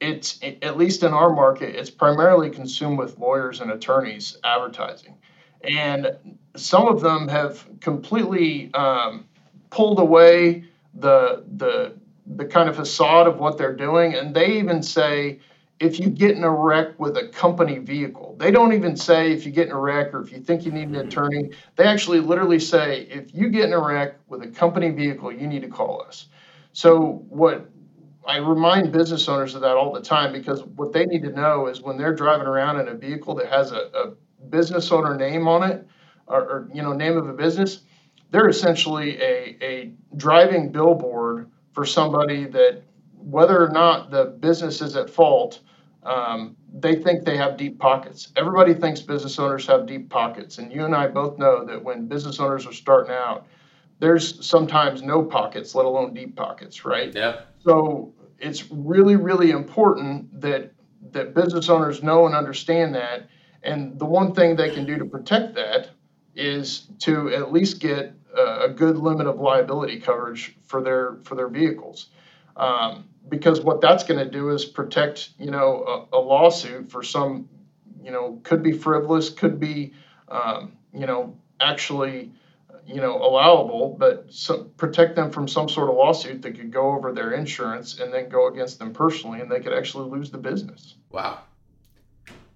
it's 0.00 0.38
at 0.62 0.76
least 0.76 1.02
in 1.02 1.12
our 1.12 1.32
market, 1.32 1.74
it's 1.74 1.90
primarily 1.90 2.50
consumed 2.50 2.98
with 2.98 3.18
lawyers 3.18 3.60
and 3.60 3.70
attorneys 3.70 4.36
advertising. 4.44 5.16
And 5.64 6.16
some 6.54 6.86
of 6.86 7.00
them 7.00 7.28
have 7.28 7.66
completely 7.80 8.72
um, 8.74 9.26
pulled 9.70 9.98
away 9.98 10.64
the, 10.94 11.44
the, 11.56 11.94
the 12.26 12.44
kind 12.44 12.68
of 12.68 12.76
facade 12.76 13.26
of 13.26 13.38
what 13.38 13.58
they're 13.58 13.74
doing. 13.74 14.14
And 14.14 14.34
they 14.34 14.58
even 14.58 14.82
say, 14.82 15.40
if 15.78 16.00
you 16.00 16.08
get 16.08 16.30
in 16.36 16.44
a 16.44 16.50
wreck 16.50 16.98
with 16.98 17.16
a 17.16 17.28
company 17.28 17.78
vehicle. 17.78 18.34
They 18.38 18.50
don't 18.50 18.72
even 18.72 18.96
say 18.96 19.32
if 19.32 19.44
you 19.44 19.52
get 19.52 19.66
in 19.66 19.72
a 19.72 19.78
wreck 19.78 20.14
or 20.14 20.22
if 20.22 20.32
you 20.32 20.40
think 20.40 20.64
you 20.64 20.72
need 20.72 20.88
an 20.88 20.96
attorney. 20.96 21.50
They 21.76 21.84
actually 21.84 22.20
literally 22.20 22.58
say 22.58 23.02
if 23.10 23.34
you 23.34 23.50
get 23.50 23.64
in 23.64 23.72
a 23.74 23.78
wreck 23.78 24.16
with 24.28 24.42
a 24.42 24.46
company 24.46 24.90
vehicle, 24.90 25.30
you 25.30 25.46
need 25.46 25.62
to 25.62 25.68
call 25.68 26.02
us. 26.02 26.28
So 26.72 27.24
what 27.28 27.70
I 28.26 28.38
remind 28.38 28.92
business 28.92 29.28
owners 29.28 29.54
of 29.54 29.60
that 29.62 29.76
all 29.76 29.92
the 29.92 30.00
time 30.00 30.32
because 30.32 30.62
what 30.64 30.92
they 30.92 31.06
need 31.06 31.22
to 31.22 31.30
know 31.30 31.66
is 31.68 31.80
when 31.80 31.96
they're 31.96 32.14
driving 32.14 32.46
around 32.46 32.80
in 32.80 32.88
a 32.88 32.94
vehicle 32.94 33.34
that 33.36 33.46
has 33.48 33.72
a, 33.72 33.90
a 33.94 34.12
business 34.48 34.90
owner 34.90 35.16
name 35.16 35.46
on 35.48 35.68
it 35.68 35.86
or, 36.26 36.40
or, 36.40 36.70
you 36.72 36.82
know 36.82 36.92
name 36.92 37.16
of 37.16 37.28
a 37.28 37.32
business, 37.32 37.82
they're 38.30 38.48
essentially 38.48 39.16
a, 39.20 39.56
a 39.62 39.92
driving 40.16 40.72
billboard 40.72 41.50
for 41.72 41.84
somebody 41.84 42.46
that 42.46 42.82
whether 43.16 43.62
or 43.62 43.70
not 43.70 44.10
the 44.10 44.24
business 44.40 44.80
is 44.80 44.96
at 44.96 45.10
fault, 45.10 45.60
um, 46.04 46.56
they 46.72 46.94
think 46.94 47.24
they 47.24 47.36
have 47.36 47.56
deep 47.56 47.78
pockets. 47.78 48.32
Everybody 48.36 48.74
thinks 48.74 49.00
business 49.00 49.38
owners 49.38 49.66
have 49.66 49.86
deep 49.86 50.08
pockets, 50.08 50.58
and 50.58 50.72
you 50.72 50.84
and 50.84 50.94
I 50.94 51.08
both 51.08 51.38
know 51.38 51.64
that 51.64 51.82
when 51.82 52.06
business 52.06 52.38
owners 52.38 52.66
are 52.66 52.72
starting 52.72 53.12
out, 53.12 53.46
there's 53.98 54.44
sometimes 54.46 55.02
no 55.02 55.22
pockets, 55.22 55.74
let 55.74 55.86
alone 55.86 56.14
deep 56.14 56.36
pockets, 56.36 56.84
right? 56.84 57.12
Yeah. 57.14 57.40
So 57.64 58.14
it's 58.38 58.70
really, 58.70 59.16
really 59.16 59.50
important 59.50 60.40
that 60.40 60.72
that 61.12 61.34
business 61.34 61.68
owners 61.68 62.02
know 62.02 62.26
and 62.26 62.34
understand 62.34 62.94
that. 62.94 63.28
And 63.62 63.98
the 63.98 64.04
one 64.04 64.34
thing 64.34 64.56
they 64.56 64.70
can 64.70 64.84
do 64.84 64.98
to 64.98 65.04
protect 65.04 65.54
that 65.54 65.90
is 66.34 66.88
to 67.00 67.30
at 67.30 67.52
least 67.52 67.80
get 67.80 68.12
a, 68.36 68.64
a 68.64 68.68
good 68.68 68.98
limit 68.98 69.26
of 69.26 69.40
liability 69.40 70.00
coverage 70.00 70.56
for 70.64 70.82
their 70.82 71.18
for 71.24 71.34
their 71.34 71.48
vehicles. 71.48 72.08
Um, 72.56 73.08
because 73.28 73.60
what 73.60 73.80
that's 73.80 74.04
going 74.04 74.24
to 74.24 74.30
do 74.30 74.50
is 74.50 74.64
protect, 74.64 75.30
you 75.38 75.50
know, 75.50 76.06
a, 76.12 76.16
a, 76.16 76.20
lawsuit 76.20 76.90
for 76.90 77.02
some, 77.02 77.48
you 78.02 78.10
know, 78.10 78.40
could 78.44 78.62
be 78.62 78.72
frivolous, 78.72 79.30
could 79.30 79.58
be, 79.58 79.92
um, 80.28 80.72
you 80.94 81.06
know, 81.06 81.36
actually, 81.60 82.32
you 82.86 83.00
know, 83.00 83.16
allowable, 83.16 83.96
but 83.98 84.32
some, 84.32 84.70
protect 84.76 85.16
them 85.16 85.30
from 85.30 85.48
some 85.48 85.68
sort 85.68 85.90
of 85.90 85.96
lawsuit 85.96 86.42
that 86.42 86.52
could 86.52 86.70
go 86.70 86.92
over 86.94 87.12
their 87.12 87.32
insurance 87.32 87.98
and 87.98 88.12
then 88.12 88.28
go 88.28 88.46
against 88.48 88.78
them 88.78 88.92
personally, 88.92 89.40
and 89.40 89.50
they 89.50 89.60
could 89.60 89.72
actually 89.72 90.08
lose 90.08 90.30
the 90.30 90.38
business. 90.38 90.96
Wow. 91.10 91.40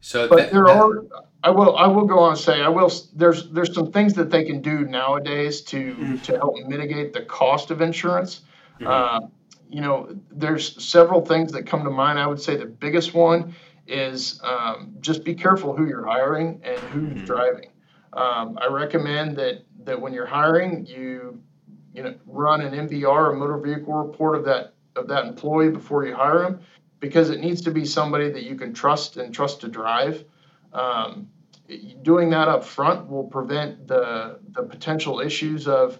So, 0.01 0.29
but 0.29 0.37
that, 0.37 0.53
there 0.53 0.65
that... 0.65 0.77
are. 0.77 1.05
I 1.43 1.51
will. 1.51 1.77
I 1.77 1.87
will 1.87 2.07
go 2.07 2.19
on 2.19 2.33
and 2.33 2.39
say 2.39 2.61
I 2.61 2.69
will. 2.69 2.93
There's 3.15 3.51
there's 3.51 3.75
some 3.75 3.93
things 3.93 4.15
that 4.15 4.31
they 4.31 4.45
can 4.45 4.61
do 4.61 4.85
nowadays 4.85 5.63
to 5.63 5.95
mm-hmm. 5.95 6.17
to 6.19 6.37
help 6.37 6.55
mitigate 6.67 7.13
the 7.13 7.23
cost 7.23 7.71
of 7.71 7.81
insurance. 7.81 8.43
Mm-hmm. 8.81 8.87
Uh, 8.87 9.29
you 9.69 9.81
know, 9.81 10.15
there's 10.31 10.83
several 10.83 11.25
things 11.25 11.53
that 11.53 11.67
come 11.67 11.85
to 11.85 11.91
mind. 11.91 12.19
I 12.19 12.27
would 12.27 12.41
say 12.41 12.57
the 12.57 12.67
biggest 12.67 13.15
one 13.15 13.55
is 13.87 14.41
um, 14.43 14.95
just 15.01 15.25
be 15.25 15.35
careful 15.35 15.77
who 15.77 15.87
you're 15.87 16.07
hiring 16.07 16.61
and 16.63 16.79
who's 16.79 17.09
mm-hmm. 17.11 17.25
driving. 17.25 17.71
Um, 18.13 18.59
I 18.61 18.67
recommend 18.67 19.37
that 19.37 19.63
that 19.85 20.01
when 20.01 20.13
you're 20.13 20.27
hiring, 20.27 20.87
you 20.87 21.41
you 21.95 22.03
know 22.03 22.15
run 22.27 22.61
an 22.61 22.89
MVR, 22.89 23.33
a 23.33 23.37
motor 23.37 23.59
vehicle 23.59 23.95
report 23.95 24.37
of 24.37 24.45
that 24.45 24.75
of 24.97 25.09
that 25.09 25.27
employee 25.27 25.71
before 25.71 26.07
you 26.07 26.15
hire 26.15 26.41
them, 26.41 26.61
because 27.01 27.31
it 27.31 27.41
needs 27.41 27.61
to 27.63 27.71
be 27.71 27.85
somebody 27.85 28.31
that 28.31 28.43
you 28.43 28.57
can 28.57 28.73
trust 28.73 29.17
and 29.17 29.35
trust 29.35 29.61
to 29.63 29.69
drive. 29.69 30.25
Um, 30.73 31.29
doing 32.03 32.31
that 32.31 32.49
up 32.49 32.65
front 32.65 33.09
will 33.09 33.25
prevent 33.25 33.87
the 33.87 34.39
the 34.53 34.63
potential 34.63 35.21
issues 35.21 35.67
of 35.69 35.99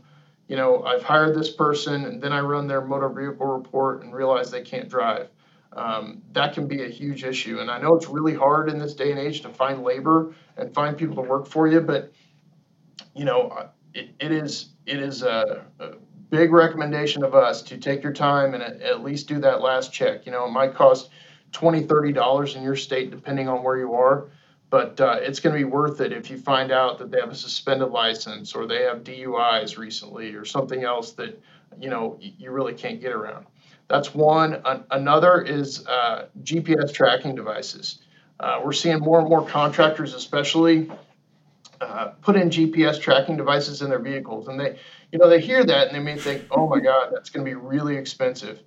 you 0.51 0.57
know, 0.57 0.83
I've 0.83 1.05
hired 1.05 1.37
this 1.37 1.49
person 1.49 2.07
and 2.07 2.21
then 2.21 2.33
I 2.33 2.41
run 2.41 2.67
their 2.67 2.81
motor 2.81 3.09
vehicle 3.09 3.47
report 3.47 4.03
and 4.03 4.13
realize 4.13 4.51
they 4.51 4.63
can't 4.63 4.89
drive. 4.89 5.29
Um, 5.73 6.23
that 6.33 6.55
can 6.55 6.67
be 6.67 6.83
a 6.83 6.89
huge 6.89 7.23
issue. 7.23 7.61
And 7.61 7.71
I 7.71 7.79
know 7.79 7.95
it's 7.95 8.09
really 8.09 8.35
hard 8.35 8.69
in 8.69 8.77
this 8.77 8.93
day 8.93 9.13
and 9.13 9.21
age 9.21 9.43
to 9.43 9.49
find 9.49 9.85
labor 9.85 10.35
and 10.57 10.75
find 10.75 10.99
people 10.99 11.15
to 11.15 11.23
work 11.23 11.47
for 11.47 11.69
you, 11.69 11.81
but 11.81 12.13
you 13.15 13.25
know, 13.25 13.69
it, 13.95 14.11
it 14.21 14.33
is 14.33 14.71
it 14.87 15.01
is 15.01 15.23
a, 15.23 15.65
a, 15.79 15.91
big 16.31 16.53
recommendation 16.53 17.25
of 17.25 17.35
us 17.35 17.61
to 17.61 17.77
take 17.77 18.05
your 18.05 18.13
time 18.13 18.55
and 18.55 18.63
at, 18.63 18.81
at 18.83 19.03
least 19.03 19.27
do 19.27 19.41
that 19.41 19.61
last 19.61 19.93
check. 19.93 20.25
You 20.25 20.31
know, 20.31 20.45
it 20.47 20.53
might 20.53 20.75
cost 20.75 21.11
20 21.51 21.83
30 21.83 22.13
dollars 22.13 22.55
in 22.55 22.63
your 22.63 22.77
state 22.77 23.11
depending 23.11 23.49
on 23.49 23.65
where 23.65 23.77
you 23.77 23.95
are 23.95 24.29
but 24.71 25.01
uh, 25.01 25.19
it's 25.21 25.41
going 25.41 25.53
to 25.53 25.59
be 25.59 25.65
worth 25.65 26.01
it 26.01 26.13
if 26.13 26.31
you 26.31 26.39
find 26.39 26.71
out 26.71 26.99
that 26.99 27.11
they 27.11 27.21
have 27.21 27.31
a 27.31 27.35
suspended 27.35 27.91
license 27.91 28.55
or 28.55 28.67
they 28.67 28.85
have 28.85 29.03
duis 29.03 29.77
recently 29.77 30.35
or 30.35 30.45
something 30.45 30.85
else 30.85 31.13
that 31.13 31.39
you 31.79 31.91
know 31.91 32.17
you 32.21 32.53
really 32.53 32.73
can't 32.73 33.01
get 33.01 33.13
around. 33.13 33.47
That's 33.89 34.15
one. 34.15 34.63
An- 34.65 34.85
another 34.93 35.43
is 35.43 35.85
uh, 35.87 36.27
gps 36.45 36.95
tracking 36.95 37.35
devices. 37.35 37.99
Uh, 38.39 38.61
we're 38.65 38.73
seeing 38.73 39.01
more 39.01 39.21
and 39.21 39.29
more 39.29 39.45
contractors 39.45 40.15
especially 40.15 40.91
uh, 41.81 42.09
put 42.23 42.37
in 42.37 42.51
gps 42.51 43.01
tracking 43.01 43.37
devices 43.37 43.83
in 43.83 43.91
their 43.91 43.99
vehicles 43.99 44.49
and 44.49 44.61
they 44.61 44.79
you 45.13 45.19
know 45.19 45.29
they 45.29 45.41
hear 45.41 45.65
that 45.65 45.89
and 45.89 45.97
they 45.97 46.01
may 46.01 46.19
think 46.19 46.45
oh 46.51 46.69
my 46.69 46.79
god 46.81 47.11
that's 47.13 47.31
going 47.31 47.45
to 47.45 47.51
be 47.51 47.55
really 47.55 47.97
expensive 47.97 48.63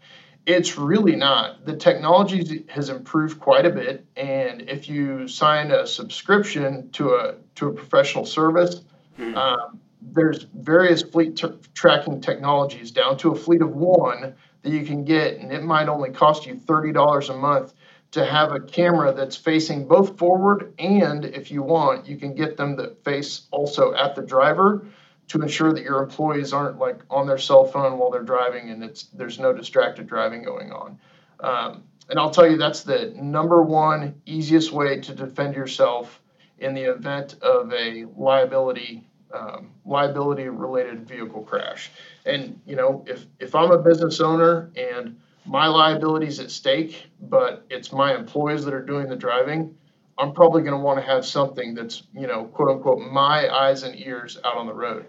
it's 0.45 0.77
really 0.77 1.15
not. 1.15 1.65
The 1.65 1.75
technology 1.75 2.65
has 2.69 2.89
improved 2.89 3.39
quite 3.39 3.65
a 3.65 3.69
bit, 3.69 4.05
and 4.17 4.61
if 4.63 4.89
you 4.89 5.27
sign 5.27 5.71
a 5.71 5.87
subscription 5.87 6.89
to 6.91 7.15
a 7.15 7.35
to 7.55 7.69
a 7.69 7.73
professional 7.73 8.25
service, 8.25 8.81
mm-hmm. 9.17 9.37
um, 9.37 9.79
there's 10.01 10.43
various 10.53 11.01
fleet 11.01 11.37
t- 11.37 11.47
tracking 11.73 12.19
technologies 12.19 12.91
down 12.91 13.17
to 13.19 13.31
a 13.31 13.35
fleet 13.35 13.61
of 13.61 13.73
one 13.73 14.35
that 14.63 14.69
you 14.69 14.85
can 14.85 15.05
get, 15.05 15.37
and 15.37 15.51
it 15.51 15.63
might 15.63 15.87
only 15.87 16.09
cost 16.09 16.45
you 16.45 16.55
thirty 16.55 16.91
dollars 16.91 17.29
a 17.29 17.33
month 17.33 17.73
to 18.13 18.23
have 18.23 18.51
a 18.51 18.59
camera 18.59 19.11
that's 19.11 19.35
facing 19.35 19.87
both 19.87 20.19
forward 20.19 20.73
and, 20.77 21.25
if 21.25 21.49
you 21.49 21.63
want, 21.63 22.07
you 22.07 22.15
can 22.15 22.35
get 22.35 22.57
them 22.57 22.75
that 22.75 23.03
face 23.03 23.47
also 23.49 23.93
at 23.95 24.15
the 24.15 24.21
driver 24.21 24.85
to 25.29 25.41
ensure 25.41 25.73
that 25.73 25.83
your 25.83 26.01
employees 26.03 26.53
aren't 26.53 26.77
like 26.77 27.01
on 27.09 27.25
their 27.25 27.39
cell 27.39 27.65
phone 27.65 27.97
while 27.97 28.11
they're 28.11 28.21
driving 28.21 28.69
and 28.69 28.83
it's 28.83 29.03
there's 29.15 29.39
no 29.39 29.51
distracted 29.51 30.05
driving 30.05 30.43
going 30.43 30.71
on. 30.71 30.99
Um, 31.39 31.83
and 32.07 32.19
I'll 32.19 32.29
tell 32.29 32.47
you 32.47 32.55
that's 32.55 32.83
the 32.83 33.13
number 33.15 33.63
one 33.63 34.21
easiest 34.27 34.71
way 34.71 34.99
to 34.99 35.15
defend 35.15 35.55
yourself 35.55 36.21
in 36.59 36.75
the 36.75 36.83
event 36.83 37.35
of 37.41 37.73
a 37.73 38.05
liability 38.15 39.07
um, 39.33 39.71
liability 39.85 40.49
related 40.49 41.07
vehicle 41.07 41.41
crash. 41.41 41.89
And 42.27 42.61
you 42.67 42.75
know 42.75 43.03
if 43.07 43.25
if 43.39 43.55
I'm 43.55 43.71
a 43.71 43.79
business 43.79 44.19
owner 44.19 44.69
and 44.75 45.19
my 45.45 45.67
liability 45.67 46.27
is 46.27 46.39
at 46.39 46.51
stake, 46.51 47.07
but 47.21 47.65
it's 47.69 47.91
my 47.91 48.15
employees 48.15 48.63
that 48.65 48.73
are 48.73 48.85
doing 48.85 49.07
the 49.07 49.15
driving, 49.15 49.75
I'm 50.17 50.33
probably 50.33 50.61
going 50.61 50.73
to 50.73 50.79
want 50.79 50.99
to 50.99 51.05
have 51.05 51.25
something 51.25 51.73
that's, 51.73 52.03
you 52.13 52.27
know, 52.27 52.45
quote 52.45 52.69
unquote, 52.69 52.99
my 52.99 53.49
eyes 53.49 53.83
and 53.83 53.99
ears 53.99 54.37
out 54.43 54.55
on 54.55 54.67
the 54.67 54.73
road. 54.73 55.07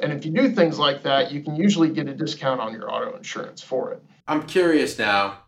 And 0.00 0.12
if 0.12 0.24
you 0.24 0.32
do 0.32 0.50
things 0.50 0.78
like 0.78 1.02
that, 1.02 1.32
you 1.32 1.42
can 1.42 1.54
usually 1.54 1.90
get 1.90 2.08
a 2.08 2.14
discount 2.14 2.60
on 2.60 2.72
your 2.72 2.90
auto 2.90 3.16
insurance 3.16 3.62
for 3.62 3.92
it. 3.92 4.02
I'm 4.26 4.44
curious 4.46 4.98
now. 4.98 5.38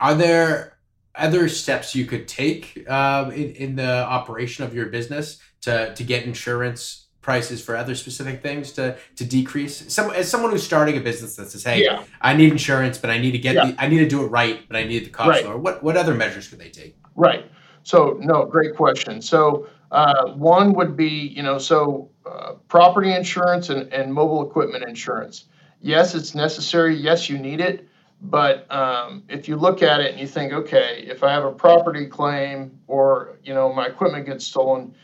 Are 0.00 0.14
there 0.14 0.78
other 1.14 1.48
steps 1.48 1.94
you 1.94 2.06
could 2.06 2.28
take 2.28 2.88
um, 2.88 3.32
in, 3.32 3.52
in 3.52 3.76
the 3.76 4.04
operation 4.04 4.64
of 4.64 4.74
your 4.74 4.86
business 4.86 5.38
to, 5.62 5.92
to 5.94 6.04
get 6.04 6.24
insurance 6.24 7.07
prices 7.20 7.62
for 7.62 7.76
other 7.76 7.94
specific 7.94 8.42
things 8.42 8.72
to 8.72 8.96
to 9.16 9.24
decrease 9.24 9.92
some 9.92 10.10
as 10.12 10.30
someone 10.30 10.50
who's 10.50 10.62
starting 10.62 10.96
a 10.96 11.00
business 11.00 11.36
that 11.36 11.50
says 11.50 11.64
hey 11.64 11.82
yeah. 11.82 12.02
i 12.20 12.32
need 12.32 12.50
insurance 12.52 12.96
but 12.96 13.10
i 13.10 13.18
need 13.18 13.32
to 13.32 13.38
get 13.38 13.54
yeah. 13.54 13.66
the, 13.66 13.82
i 13.82 13.88
need 13.88 13.98
to 13.98 14.08
do 14.08 14.22
it 14.22 14.28
right 14.28 14.66
but 14.68 14.76
i 14.76 14.84
need 14.84 15.04
the 15.04 15.10
cost 15.10 15.28
right. 15.28 15.44
lower 15.44 15.58
what 15.58 15.82
what 15.82 15.96
other 15.96 16.14
measures 16.14 16.48
could 16.48 16.58
they 16.58 16.70
take 16.70 16.96
right 17.16 17.44
so 17.88 18.18
no, 18.20 18.44
great 18.44 18.76
question. 18.76 19.22
So 19.22 19.66
uh, 19.92 20.32
one 20.32 20.74
would 20.74 20.94
be, 20.94 21.08
you 21.08 21.42
know, 21.42 21.56
so 21.56 22.10
uh, 22.26 22.52
property 22.68 23.14
insurance 23.14 23.70
and, 23.70 23.90
and 23.90 24.12
mobile 24.12 24.46
equipment 24.46 24.84
insurance. 24.86 25.46
Yes, 25.80 26.14
it's 26.14 26.34
necessary. 26.34 26.94
Yes, 26.94 27.30
you 27.30 27.38
need 27.38 27.60
it. 27.60 27.88
But 28.20 28.70
um, 28.70 29.22
if 29.30 29.48
you 29.48 29.56
look 29.56 29.82
at 29.82 30.00
it 30.00 30.10
and 30.10 30.20
you 30.20 30.26
think, 30.26 30.52
okay, 30.52 31.04
if 31.08 31.22
I 31.22 31.32
have 31.32 31.44
a 31.44 31.52
property 31.52 32.04
claim 32.04 32.78
or 32.88 33.38
you 33.42 33.54
know 33.54 33.72
my 33.72 33.86
equipment 33.86 34.26
gets 34.26 34.44
stolen, 34.44 34.94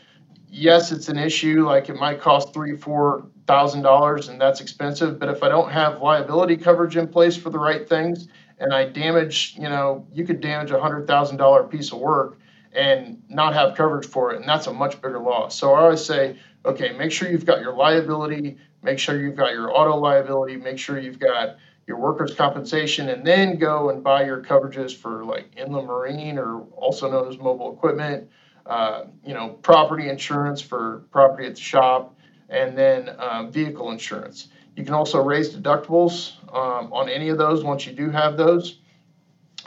yes, 0.55 0.91
it's 0.91 1.09
an 1.09 1.17
issue. 1.17 1.65
Like 1.65 1.89
it 1.89 1.95
might 1.95 2.21
cost 2.21 2.53
three, 2.53 2.75
four 2.75 3.27
thousand 3.45 3.81
dollars, 3.83 4.29
and 4.29 4.39
that's 4.39 4.61
expensive. 4.61 5.19
But 5.19 5.29
if 5.29 5.43
I 5.43 5.49
don't 5.49 5.71
have 5.71 6.01
liability 6.01 6.57
coverage 6.57 6.97
in 6.97 7.07
place 7.07 7.35
for 7.35 7.49
the 7.49 7.59
right 7.59 7.87
things, 7.87 8.27
and 8.59 8.73
I 8.73 8.85
damage, 8.89 9.55
you 9.57 9.69
know, 9.69 10.07
you 10.13 10.25
could 10.25 10.41
damage 10.41 10.71
a 10.71 10.79
hundred 10.79 11.07
thousand 11.07 11.37
dollar 11.37 11.63
piece 11.63 11.91
of 11.91 11.99
work 11.99 12.39
and 12.73 13.21
not 13.29 13.53
have 13.53 13.75
coverage 13.75 14.07
for 14.07 14.33
it, 14.33 14.37
and 14.39 14.47
that's 14.47 14.67
a 14.67 14.73
much 14.73 15.01
bigger 15.01 15.19
loss. 15.19 15.57
So 15.57 15.73
I 15.73 15.81
always 15.81 16.03
say, 16.03 16.37
okay, 16.65 16.93
make 16.97 17.11
sure 17.11 17.29
you've 17.29 17.45
got 17.45 17.61
your 17.61 17.73
liability, 17.73 18.57
make 18.81 18.99
sure 18.99 19.19
you've 19.19 19.35
got 19.35 19.51
your 19.51 19.75
auto 19.75 19.95
liability, 19.97 20.57
make 20.57 20.79
sure 20.79 20.99
you've 20.99 21.19
got 21.19 21.57
your 21.87 21.97
workers' 21.97 22.33
compensation, 22.33 23.09
and 23.09 23.25
then 23.25 23.57
go 23.57 23.89
and 23.91 24.03
buy 24.03 24.25
your 24.25 24.41
coverages 24.41 24.95
for 24.95 25.23
like 25.23 25.45
inland 25.55 25.87
marine 25.87 26.37
or 26.37 26.61
also 26.75 27.09
known 27.09 27.29
as 27.29 27.37
mobile 27.37 27.73
equipment, 27.73 28.29
uh, 28.65 29.05
you 29.23 29.33
know, 29.33 29.49
property 29.49 30.09
insurance 30.09 30.61
for 30.61 31.05
property 31.11 31.47
at 31.47 31.55
the 31.55 31.61
shop, 31.61 32.17
and 32.49 32.77
then 32.77 33.15
um, 33.19 33.51
vehicle 33.51 33.91
insurance. 33.91 34.47
You 34.75 34.83
can 34.83 34.93
also 34.93 35.21
raise 35.21 35.55
deductibles 35.55 36.33
um, 36.53 36.91
on 36.91 37.07
any 37.07 37.29
of 37.29 37.37
those 37.37 37.63
once 37.63 37.85
you 37.85 37.93
do 37.93 38.09
have 38.09 38.37
those. 38.37 38.79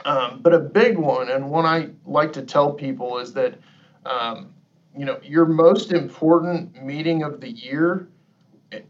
Um, 0.05 0.39
but 0.41 0.53
a 0.53 0.59
big 0.59 0.97
one, 0.97 1.29
and 1.29 1.49
one 1.49 1.65
I 1.65 1.89
like 2.05 2.33
to 2.33 2.41
tell 2.41 2.73
people, 2.73 3.17
is 3.19 3.33
that 3.33 3.55
um, 4.05 4.53
you 4.97 5.05
know 5.05 5.19
your 5.23 5.45
most 5.45 5.91
important 5.91 6.83
meeting 6.83 7.23
of 7.23 7.41
the 7.41 7.51
year, 7.51 8.09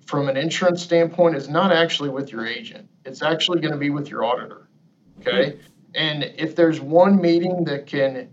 from 0.06 0.30
an 0.30 0.38
insurance 0.38 0.82
standpoint, 0.82 1.36
is 1.36 1.50
not 1.50 1.72
actually 1.72 2.10
with 2.10 2.32
your 2.32 2.46
agent. 2.46 2.88
It's 3.06 3.22
actually 3.22 3.60
going 3.60 3.74
to 3.74 3.80
be 3.80 3.90
with 3.90 4.10
your 4.10 4.24
auditor. 4.24 4.70
Okay, 5.20 5.60
and 5.96 6.24
if 6.38 6.56
there's 6.56 6.80
one 6.80 7.20
meeting 7.20 7.64
that 7.66 7.88
can 7.88 8.30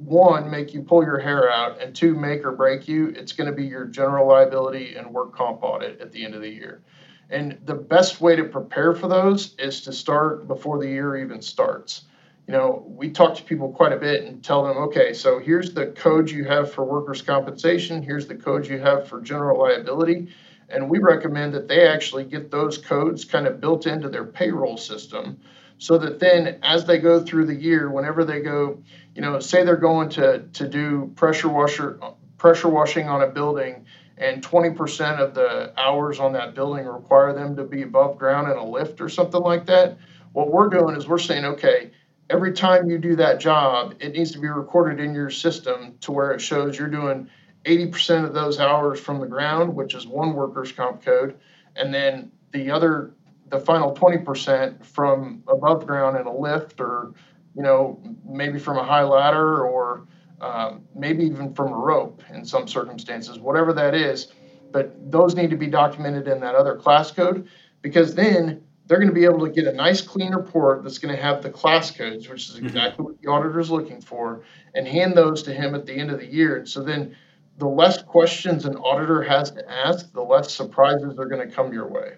one 0.00 0.50
make 0.50 0.72
you 0.72 0.82
pull 0.82 1.04
your 1.04 1.18
hair 1.18 1.50
out 1.50 1.80
and 1.80 1.94
two 1.94 2.14
make 2.14 2.44
or 2.44 2.52
break 2.52 2.88
you 2.88 3.08
it's 3.16 3.32
going 3.32 3.48
to 3.48 3.54
be 3.54 3.64
your 3.64 3.84
general 3.84 4.26
liability 4.26 4.96
and 4.96 5.06
work 5.10 5.34
comp 5.34 5.62
audit 5.62 6.00
at 6.00 6.10
the 6.12 6.24
end 6.24 6.34
of 6.34 6.40
the 6.40 6.48
year 6.48 6.82
and 7.30 7.58
the 7.64 7.74
best 7.74 8.20
way 8.20 8.34
to 8.34 8.44
prepare 8.44 8.92
for 8.92 9.06
those 9.06 9.54
is 9.58 9.80
to 9.82 9.92
start 9.92 10.48
before 10.48 10.78
the 10.78 10.88
year 10.88 11.16
even 11.16 11.40
starts. 11.40 12.02
You 12.48 12.52
know, 12.52 12.84
we 12.88 13.10
talk 13.10 13.36
to 13.36 13.44
people 13.44 13.70
quite 13.70 13.92
a 13.92 13.96
bit 13.96 14.24
and 14.24 14.42
tell 14.42 14.64
them, 14.64 14.76
okay, 14.78 15.12
so 15.12 15.38
here's 15.38 15.72
the 15.72 15.86
code 15.86 16.28
you 16.28 16.44
have 16.44 16.72
for 16.72 16.84
workers' 16.84 17.22
compensation, 17.22 18.02
here's 18.02 18.26
the 18.26 18.34
code 18.34 18.66
you 18.66 18.80
have 18.80 19.06
for 19.06 19.20
general 19.20 19.60
liability. 19.60 20.34
And 20.68 20.90
we 20.90 20.98
recommend 20.98 21.54
that 21.54 21.68
they 21.68 21.86
actually 21.86 22.24
get 22.24 22.50
those 22.50 22.78
codes 22.78 23.24
kind 23.24 23.46
of 23.46 23.60
built 23.60 23.86
into 23.86 24.08
their 24.08 24.24
payroll 24.24 24.76
system 24.76 25.38
so 25.80 25.96
that 25.96 26.20
then 26.20 26.58
as 26.62 26.84
they 26.84 26.98
go 26.98 27.24
through 27.24 27.46
the 27.46 27.54
year, 27.54 27.90
whenever 27.90 28.22
they 28.22 28.40
go, 28.40 28.82
you 29.14 29.22
know, 29.22 29.40
say 29.40 29.64
they're 29.64 29.76
going 29.76 30.10
to, 30.10 30.40
to 30.52 30.68
do 30.68 31.10
pressure 31.16 31.48
washer 31.48 31.98
pressure 32.36 32.68
washing 32.68 33.08
on 33.08 33.22
a 33.22 33.26
building 33.26 33.84
and 34.16 34.42
20% 34.42 35.18
of 35.18 35.34
the 35.34 35.72
hours 35.78 36.20
on 36.20 36.34
that 36.34 36.54
building 36.54 36.86
require 36.86 37.32
them 37.32 37.56
to 37.56 37.64
be 37.64 37.82
above 37.82 38.18
ground 38.18 38.50
in 38.50 38.56
a 38.56 38.64
lift 38.64 39.00
or 39.00 39.08
something 39.08 39.40
like 39.40 39.66
that. 39.66 39.98
What 40.32 40.52
we're 40.52 40.68
doing 40.68 40.96
is 40.96 41.08
we're 41.08 41.18
saying, 41.18 41.44
okay, 41.46 41.90
every 42.28 42.52
time 42.52 42.88
you 42.90 42.98
do 42.98 43.16
that 43.16 43.40
job, 43.40 43.94
it 44.00 44.12
needs 44.12 44.32
to 44.32 44.38
be 44.38 44.48
recorded 44.48 45.02
in 45.02 45.14
your 45.14 45.30
system 45.30 45.96
to 46.02 46.12
where 46.12 46.32
it 46.32 46.40
shows 46.40 46.78
you're 46.78 46.88
doing 46.88 47.28
80% 47.64 48.26
of 48.26 48.34
those 48.34 48.60
hours 48.60 49.00
from 49.00 49.20
the 49.20 49.26
ground, 49.26 49.74
which 49.74 49.94
is 49.94 50.06
one 50.06 50.34
workers' 50.34 50.72
comp 50.72 51.02
code, 51.02 51.38
and 51.76 51.92
then 51.92 52.30
the 52.52 52.70
other, 52.70 53.12
the 53.50 53.58
final 53.58 53.94
20% 53.94 54.84
from 54.84 55.42
above 55.48 55.86
ground 55.86 56.16
in 56.16 56.26
a 56.26 56.34
lift 56.34 56.80
or, 56.80 57.12
you 57.54 57.62
know, 57.62 58.00
maybe 58.24 58.58
from 58.58 58.78
a 58.78 58.84
high 58.84 59.02
ladder 59.02 59.64
or 59.64 60.06
um, 60.40 60.82
maybe 60.94 61.24
even 61.24 61.52
from 61.52 61.72
a 61.72 61.76
rope 61.76 62.22
in 62.32 62.44
some 62.44 62.66
circumstances, 62.66 63.38
whatever 63.38 63.72
that 63.72 63.94
is. 63.94 64.28
But 64.72 65.10
those 65.10 65.34
need 65.34 65.50
to 65.50 65.56
be 65.56 65.66
documented 65.66 66.28
in 66.28 66.40
that 66.40 66.54
other 66.54 66.76
class 66.76 67.10
code 67.10 67.48
because 67.82 68.14
then 68.14 68.62
they're 68.86 68.98
going 68.98 69.08
to 69.08 69.14
be 69.14 69.24
able 69.24 69.46
to 69.46 69.50
get 69.50 69.66
a 69.66 69.72
nice 69.72 70.00
clean 70.00 70.32
report 70.32 70.82
that's 70.82 70.98
going 70.98 71.14
to 71.14 71.20
have 71.20 71.42
the 71.42 71.50
class 71.50 71.90
codes, 71.90 72.28
which 72.28 72.48
is 72.48 72.56
mm-hmm. 72.56 72.66
exactly 72.66 73.04
what 73.04 73.20
the 73.20 73.28
auditor 73.28 73.60
is 73.60 73.70
looking 73.70 74.00
for, 74.00 74.42
and 74.74 74.86
hand 74.86 75.14
those 75.14 75.42
to 75.44 75.52
him 75.52 75.74
at 75.74 75.86
the 75.86 75.92
end 75.92 76.10
of 76.10 76.18
the 76.18 76.26
year. 76.26 76.56
And 76.56 76.68
so 76.68 76.82
then 76.82 77.16
the 77.58 77.68
less 77.68 78.02
questions 78.02 78.64
an 78.64 78.76
auditor 78.76 79.22
has 79.22 79.50
to 79.52 79.70
ask, 79.70 80.12
the 80.12 80.22
less 80.22 80.52
surprises 80.52 81.18
are 81.18 81.26
going 81.26 81.46
to 81.46 81.54
come 81.54 81.72
your 81.72 81.88
way. 81.88 82.14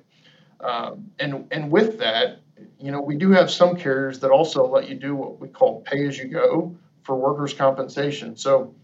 Um, 0.63 1.11
and 1.19 1.47
and 1.51 1.71
with 1.71 1.99
that, 1.99 2.41
you 2.79 2.93
know, 2.93 3.01
we 3.01 3.17
do 3.17 3.31
have 3.31 3.51
some 3.51 3.77
carriers 3.77 4.21
that 4.21 4.31
also 4.31 4.67
let 4.67 4.89
you 4.89 4.95
do 4.95 5.15
what 5.15 5.41
we 5.41 5.49
call 5.49 5.81
pay 5.83 6.07
as 6.07 6.17
you 6.17 6.27
go, 6.27 6.77
for 7.03 7.17
workers' 7.17 7.55
compensation. 7.55 8.37
So, 8.37 8.75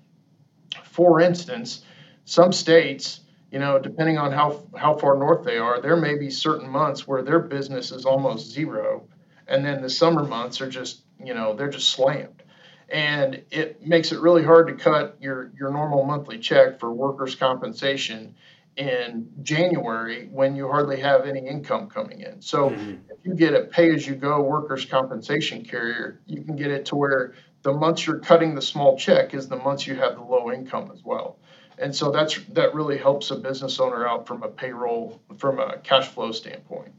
for 0.84 1.20
instance, 1.20 1.82
some 2.24 2.52
states, 2.52 3.20
you 3.50 3.58
know, 3.58 3.78
depending 3.78 4.18
on 4.18 4.32
how 4.32 4.62
how 4.76 4.96
far 4.96 5.16
north 5.16 5.44
they 5.44 5.58
are, 5.58 5.80
there 5.80 5.96
may 5.96 6.16
be 6.16 6.30
certain 6.30 6.68
months 6.68 7.06
where 7.06 7.22
their 7.22 7.38
business 7.38 7.90
is 7.92 8.04
almost 8.04 8.50
zero, 8.50 9.06
and 9.46 9.64
then 9.64 9.80
the 9.80 9.90
summer 9.90 10.24
months 10.24 10.60
are 10.60 10.68
just, 10.68 11.02
you 11.24 11.34
know, 11.34 11.54
they're 11.54 11.70
just 11.70 11.90
slammed. 11.90 12.42
And 12.90 13.42
it 13.50 13.86
makes 13.86 14.12
it 14.12 14.20
really 14.20 14.42
hard 14.42 14.68
to 14.68 14.74
cut 14.74 15.16
your 15.20 15.52
your 15.58 15.70
normal 15.70 16.04
monthly 16.04 16.38
check 16.38 16.80
for 16.80 16.92
workers' 16.92 17.34
compensation 17.34 18.34
in 18.78 19.28
January 19.42 20.28
when 20.30 20.54
you 20.54 20.68
hardly 20.68 21.00
have 21.00 21.26
any 21.26 21.44
income 21.44 21.88
coming 21.88 22.20
in. 22.20 22.40
So 22.40 22.70
mm-hmm. 22.70 22.94
if 23.10 23.18
you 23.24 23.34
get 23.34 23.52
a 23.52 23.62
pay 23.62 23.92
as 23.92 24.06
you 24.06 24.14
go 24.14 24.40
workers' 24.40 24.84
compensation 24.84 25.64
carrier, 25.64 26.20
you 26.26 26.42
can 26.42 26.54
get 26.54 26.70
it 26.70 26.86
to 26.86 26.96
where 26.96 27.34
the 27.62 27.72
months 27.72 28.06
you're 28.06 28.20
cutting 28.20 28.54
the 28.54 28.62
small 28.62 28.96
check 28.96 29.34
is 29.34 29.48
the 29.48 29.56
months 29.56 29.84
you 29.86 29.96
have 29.96 30.14
the 30.14 30.22
low 30.22 30.52
income 30.52 30.90
as 30.94 31.02
well. 31.04 31.38
And 31.78 31.94
so 31.94 32.12
that's 32.12 32.38
that 32.50 32.72
really 32.72 32.98
helps 32.98 33.32
a 33.32 33.36
business 33.36 33.80
owner 33.80 34.06
out 34.06 34.26
from 34.28 34.44
a 34.44 34.48
payroll 34.48 35.20
from 35.38 35.58
a 35.58 35.78
cash 35.78 36.06
flow 36.06 36.30
standpoint. 36.30 36.92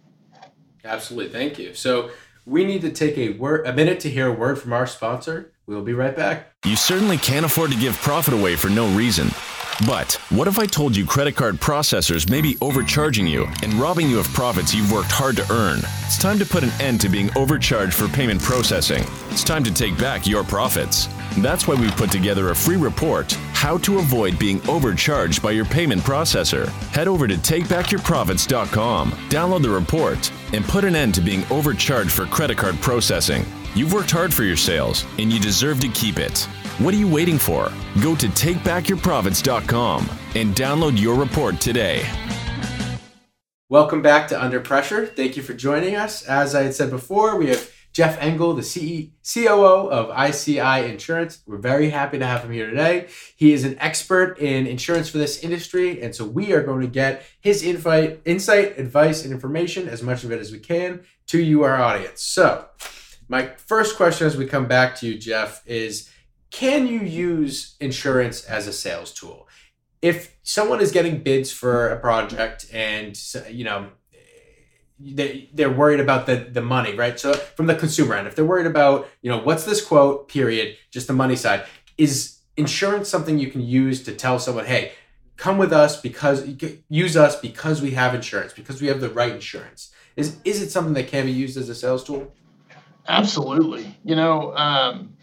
Absolutely. 0.84 1.32
Thank 1.32 1.60
you. 1.60 1.74
So 1.74 2.12
we 2.46 2.66
need 2.66 2.82
to 2.82 2.92
take 2.92 3.18
a 3.18 3.30
word 3.38 3.66
a 3.66 3.74
minute 3.74 4.02
to 4.02 4.10
hear 4.10 4.28
a 4.28 4.34
word 4.34 4.60
from 4.60 4.74
our 4.74 4.88
sponsor. 4.88 5.54
We'll 5.66 5.82
be 5.82 5.94
right 5.94 6.16
back. 6.16 6.52
You 6.66 6.76
certainly 6.76 7.18
can't 7.18 7.46
afford 7.46 7.72
to 7.72 7.78
give 7.78 7.96
profit 7.98 8.34
away 8.34 8.58
for 8.58 8.70
no 8.70 8.88
reason. 8.96 9.30
But 9.88 10.14
what 10.30 10.48
if 10.48 10.60
I 10.60 10.66
told 10.66 10.96
you 10.96 11.06
credit 11.06 11.36
card 11.36 11.56
processors 11.56 12.30
may 12.30 12.42
be 12.42 12.58
overcharging 12.62 13.26
you 13.26 13.48
and 13.64 13.74
robbing 13.76 14.10
you 14.10 14.20
of 14.20 14.28
profits 14.34 14.74
you've 14.74 14.92
worked 14.92 15.12
hard 15.12 15.38
to 15.38 15.54
earn? 15.54 15.80
It's 16.06 16.18
time 16.18 16.38
to 16.40 16.46
put 16.46 16.64
an 16.64 16.72
end 16.82 17.00
to 17.02 17.10
being 17.10 17.30
overcharged 17.38 17.94
for 17.94 18.10
payment 18.10 18.42
processing. 18.42 19.06
It's 19.30 19.44
time 19.44 19.64
to 19.64 19.74
take 19.74 19.98
back 19.98 20.28
your 20.28 20.44
profits. 20.44 21.08
That's 21.38 21.66
why 21.66 21.76
we've 21.76 21.96
put 21.96 22.12
together 22.12 22.50
a 22.50 22.56
free 22.56 22.76
report 22.76 23.32
How 23.54 23.78
to 23.80 24.00
Avoid 24.00 24.38
Being 24.38 24.68
Overcharged 24.68 25.42
by 25.42 25.52
Your 25.52 25.66
Payment 25.66 26.02
Processor. 26.02 26.68
Head 26.92 27.08
over 27.08 27.28
to 27.28 27.36
takebackyourprofits.com, 27.36 29.12
download 29.30 29.62
the 29.62 29.70
report, 29.70 30.32
and 30.52 30.66
put 30.66 30.84
an 30.84 30.96
end 30.96 31.16
to 31.16 31.22
being 31.22 31.46
overcharged 31.50 32.12
for 32.12 32.26
credit 32.26 32.58
card 32.58 32.76
processing. 32.82 33.46
You've 33.76 33.94
worked 33.94 34.12
hard 34.12 34.34
for 34.34 34.44
your 34.44 34.58
sales, 34.58 35.06
and 35.20 35.32
you 35.32 35.40
deserve 35.40 35.80
to 35.82 35.88
keep 35.90 36.18
it. 36.18 36.50
What 36.80 36.94
are 36.94 36.98
you 36.98 37.10
waiting 37.10 37.38
for? 37.38 37.70
Go 38.02 38.16
to 38.16 38.28
takebackyourprofits.com 38.28 40.10
and 40.36 40.56
download 40.56 40.98
your 40.98 41.16
report 41.16 41.60
today. 41.60 42.10
Welcome 43.68 44.02
back 44.02 44.30
to 44.30 44.42
Under 44.42 44.62
Pressure. 44.62 45.06
Thank 45.06 45.36
you 45.36 45.44
for 45.44 45.54
joining 45.54 45.98
us. 45.98 46.24
As 46.24 46.56
I 46.56 46.64
had 46.64 46.74
said 46.74 46.90
before, 46.90 47.36
we 47.36 47.50
have 47.50 47.70
Jeff 47.92 48.18
Engel, 48.22 48.54
the 48.54 48.64
CE, 48.64 49.10
COO 49.30 49.90
of 49.90 50.10
ICI 50.18 50.90
Insurance. 50.90 51.42
We're 51.46 51.58
very 51.58 51.90
happy 51.90 52.18
to 52.18 52.26
have 52.26 52.46
him 52.46 52.52
here 52.54 52.70
today. 52.70 53.10
He 53.36 53.52
is 53.52 53.66
an 53.66 53.78
expert 53.80 54.40
in 54.40 54.66
insurance 54.66 55.10
for 55.10 55.18
this 55.18 55.44
industry, 55.44 56.02
and 56.02 56.16
so 56.16 56.24
we 56.24 56.54
are 56.54 56.64
going 56.64 56.80
to 56.80 56.88
get 56.88 57.24
his 57.42 57.62
insight, 57.62 58.22
insight, 58.24 58.80
advice, 58.80 59.26
and 59.26 59.34
information, 59.34 59.90
as 59.90 60.02
much 60.02 60.24
of 60.24 60.32
it 60.32 60.40
as 60.40 60.54
we 60.54 60.60
can, 60.60 61.02
to 61.28 61.44
you, 61.44 61.64
our 61.64 61.76
audience. 61.76 62.22
So, 62.22 62.68
my 63.28 63.48
first 63.58 63.98
question 63.98 64.28
as 64.28 64.38
we 64.38 64.46
come 64.46 64.66
back 64.66 64.96
to 64.96 65.08
you, 65.08 65.18
Jeff, 65.18 65.62
is 65.68 66.10
can 66.52 66.88
you 66.88 67.00
use 67.00 67.76
insurance 67.80 68.46
as 68.46 68.68
a 68.68 68.74
sales 68.74 69.14
tool? 69.14 69.48
If 70.02 70.36
someone 70.44 70.82
is 70.82 70.92
getting 70.92 71.22
bids 71.22 71.52
for 71.52 71.90
a 71.90 72.00
project 72.00 72.66
and 72.74 73.20
you 73.50 73.66
know 73.66 73.90
they, 75.00 75.50
they're 75.54 75.72
worried 75.72 76.00
about 76.00 76.26
the, 76.26 76.36
the 76.36 76.62
money, 76.62 76.96
right? 76.96 77.20
So 77.20 77.34
from 77.34 77.68
the 77.68 77.76
consumer 77.76 78.16
end, 78.16 78.28
if 78.28 78.36
they're 78.36 78.46
worried 78.46 78.68
about, 78.68 79.08
you 79.22 79.32
know, 79.32 79.38
what's 79.38 79.64
this 79.64 79.84
quote, 79.84 80.28
period, 80.28 80.76
just 80.92 81.08
the 81.08 81.14
money 81.14 81.36
side, 81.36 81.66
is 81.98 82.40
insurance 82.58 83.08
something 83.08 83.40
you 83.40 83.50
can 83.50 83.62
use 83.62 84.04
to 84.04 84.14
tell 84.14 84.40
someone, 84.40 84.66
hey, 84.66 84.92
come 85.38 85.58
with 85.58 85.72
us 85.72 86.00
because 86.00 86.46
use 86.90 87.16
us 87.16 87.40
because 87.40 87.82
we 87.82 87.92
have 87.92 88.14
insurance, 88.14 88.52
because 88.54 88.82
we 88.82 88.88
have 88.88 89.00
the 89.00 89.10
right 89.10 89.32
insurance. 89.32 89.92
Is 90.16 90.38
is 90.44 90.62
it 90.62 90.70
something 90.70 90.94
that 90.96 91.08
can 91.08 91.26
be 91.26 91.32
used 91.32 91.58
as 91.58 91.70
a 91.70 91.76
sales 91.76 92.04
tool? 92.04 92.34
Absolutely. 93.08 93.98
You 94.04 94.16
know, 94.18 94.54
um, 94.56 95.16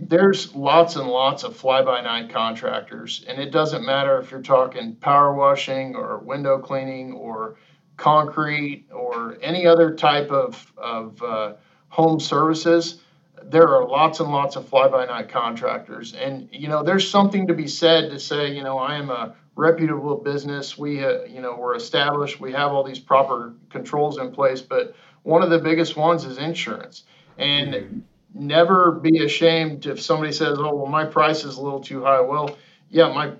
there's 0.00 0.54
lots 0.54 0.96
and 0.96 1.08
lots 1.08 1.42
of 1.44 1.56
fly 1.56 1.82
by 1.82 2.00
night 2.00 2.30
contractors, 2.30 3.24
and 3.28 3.40
it 3.40 3.50
doesn't 3.50 3.84
matter 3.84 4.18
if 4.18 4.30
you're 4.30 4.42
talking 4.42 4.94
power 4.96 5.34
washing 5.34 5.94
or 5.96 6.18
window 6.18 6.58
cleaning 6.58 7.12
or 7.12 7.56
concrete 7.96 8.86
or 8.92 9.38
any 9.42 9.66
other 9.66 9.94
type 9.94 10.30
of, 10.30 10.72
of 10.76 11.22
uh, 11.22 11.54
home 11.88 12.20
services. 12.20 13.00
There 13.42 13.68
are 13.68 13.86
lots 13.86 14.20
and 14.20 14.30
lots 14.30 14.56
of 14.56 14.68
fly 14.68 14.88
by 14.88 15.06
night 15.06 15.28
contractors. 15.28 16.14
And, 16.14 16.48
you 16.52 16.68
know, 16.68 16.82
there's 16.82 17.08
something 17.08 17.46
to 17.48 17.54
be 17.54 17.66
said 17.66 18.10
to 18.10 18.18
say, 18.18 18.54
you 18.54 18.62
know, 18.62 18.78
I 18.78 18.96
am 18.96 19.10
a 19.10 19.34
reputable 19.56 20.16
business. 20.16 20.78
We, 20.78 21.04
uh, 21.04 21.24
you 21.24 21.40
know, 21.40 21.56
we're 21.56 21.74
established. 21.74 22.40
We 22.40 22.52
have 22.52 22.72
all 22.72 22.84
these 22.84 22.98
proper 22.98 23.54
controls 23.70 24.18
in 24.18 24.32
place. 24.32 24.60
But 24.60 24.94
one 25.22 25.42
of 25.42 25.50
the 25.50 25.58
biggest 25.58 25.96
ones 25.96 26.24
is 26.24 26.38
insurance. 26.38 27.04
And 27.36 28.04
never 28.38 28.92
be 28.92 29.24
ashamed 29.24 29.86
if 29.86 30.00
somebody 30.00 30.32
says, 30.32 30.58
"Oh, 30.58 30.74
well, 30.74 30.86
my 30.86 31.04
price 31.04 31.44
is 31.44 31.56
a 31.56 31.62
little 31.62 31.80
too 31.80 32.02
high." 32.02 32.20
Well, 32.20 32.56
yeah, 32.90 33.12
my 33.12 33.32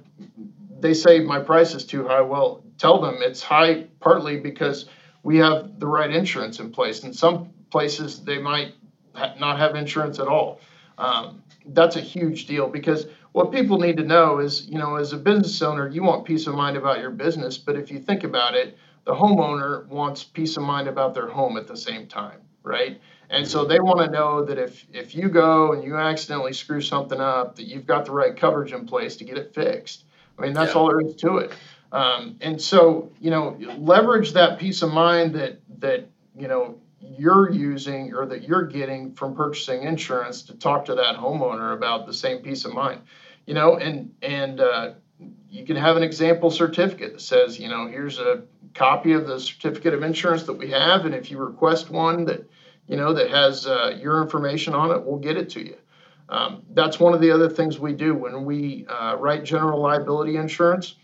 they 0.81 0.95
say 0.95 1.21
my 1.21 1.41
price 1.41 1.75
is 1.75 1.85
too 1.85 2.07
high. 2.07 2.21
Well, 2.21 2.63
tell 2.79 3.01
them 3.01 3.17
it's 3.21 3.43
high 3.43 3.85
partly 4.01 4.39
because 4.39 4.87
we 5.23 5.39
have 5.39 5.79
the 5.79 5.87
right 5.87 6.11
insurance 6.11 6.61
in 6.61 6.71
place. 6.71 7.05
In 7.05 7.13
some 7.13 7.51
places, 7.71 8.25
they 8.25 8.39
might 8.39 8.75
not 9.39 9.59
have 9.59 9.75
insurance 9.77 10.19
at 10.19 10.29
all. 10.29 10.61
Um, 10.99 11.43
that's 11.67 11.97
a 11.97 12.01
huge 12.01 12.47
deal 12.47 12.69
because 12.69 13.07
what 13.33 13.53
people 13.53 13.79
need 13.79 13.97
to 13.99 14.05
know 14.05 14.39
is, 14.39 14.67
you 14.67 14.79
know, 14.79 14.97
as 14.97 15.13
a 15.13 15.17
business 15.17 15.61
owner, 15.63 15.89
you 15.89 16.03
want 16.03 16.25
peace 16.25 16.47
of 16.47 16.55
mind 16.55 16.77
about 16.77 17.01
your 17.01 17.11
business. 17.11 17.59
But 17.59 17.77
if 17.77 17.91
you 17.91 17.99
think 17.99 18.25
about 18.25 18.55
it, 18.55 18.77
the 19.05 19.15
homeowner 19.15 19.87
wants 19.89 20.25
peace 20.25 20.57
of 20.57 20.63
mind 20.63 20.89
about 20.89 21.15
their 21.15 21.29
home 21.29 21.57
at 21.57 21.67
the 21.67 21.77
same 21.77 22.07
time, 22.07 22.41
right? 22.63 23.01
And 23.31 23.47
so 23.47 23.65
they 23.65 23.79
want 23.79 23.99
to 24.01 24.11
know 24.11 24.45
that 24.45 24.59
if 24.59 24.87
if 24.93 25.15
you 25.15 25.29
go 25.29 25.73
and 25.73 25.85
you 25.85 25.97
accidentally 25.97 26.55
screw 26.55 26.81
something 26.81 27.21
up, 27.21 27.57
that 27.57 27.65
you've 27.65 27.87
got 27.87 28.07
the 28.07 28.13
right 28.13 28.35
coverage 28.35 28.73
in 28.73 28.87
place 28.87 29.17
to 29.17 29.25
get 29.25 29.37
it 29.37 29.55
fixed. 29.55 30.05
I 30.39 30.43
mean, 30.43 30.55
that's 30.55 30.75
yeah. 30.75 30.81
all 30.81 30.89
there 30.89 31.01
is 31.01 31.15
to 31.17 31.39
it. 31.39 31.53
Um, 31.93 32.37
and 32.41 32.61
so, 32.61 33.13
you 33.21 33.31
know, 33.31 33.59
leverage 33.79 34.33
that 34.33 34.59
peace 34.59 34.83
of 34.83 34.93
mind 34.93 35.35
that 35.35 35.61
that 35.79 36.09
you 36.37 36.49
know 36.49 36.79
you're 37.01 37.51
using 37.51 38.15
or 38.15 38.27
that 38.27 38.43
you're 38.43 38.67
getting 38.67 39.13
from 39.15 39.35
purchasing 39.35 39.83
insurance 39.83 40.43
to 40.43 40.55
talk 40.55 40.87
to 40.87 40.95
that 40.97 41.17
homeowner 41.17 41.75
about 41.75 42.07
the 42.07 42.15
same 42.15 42.39
peace 42.39 42.65
of 42.65 42.73
mind. 42.73 43.01
You 43.47 43.55
know, 43.55 43.77
and 43.77 44.15
and 44.23 44.61
uh, 44.61 44.93
you 45.51 45.65
can 45.65 45.77
have 45.77 45.97
an 45.97 46.03
example 46.03 46.51
certificate 46.51 47.13
that 47.13 47.21
says, 47.21 47.59
you 47.59 47.69
know, 47.69 47.87
here's 47.87 48.19
a 48.19 48.43
copy 48.75 49.13
of 49.13 49.27
the 49.27 49.41
certificate 49.41 49.95
of 49.95 50.03
insurance 50.03 50.45
that 50.45 50.55
we 50.55 50.71
have, 50.71 51.05
and 51.05 51.15
if 51.15 51.31
you 51.31 51.39
request 51.39 51.91
one 51.91 52.25
that 52.27 52.49
you 52.89 52.97
know, 52.97 53.13
that 53.13 53.31
has 53.31 53.67
uh, 53.67 53.97
your 54.01 54.23
information 54.23 54.75
on 54.75 54.91
it, 54.91 55.05
we'll 55.05 55.19
get 55.19 55.37
it 55.37 55.51
to 55.51 55.61
you. 55.61 55.77
Um, 56.29 56.63
that's 56.75 56.99
one 56.99 57.15
of 57.15 57.21
the 57.21 57.31
other 57.31 57.49
things 57.49 57.79
we 57.79 57.93
do 57.93 58.15
when 58.15 58.45
we 58.45 58.87
uh, 58.89 59.17
write 59.19 59.45
general 59.45 59.81
liability 59.81 60.37
insurance. 60.37 60.97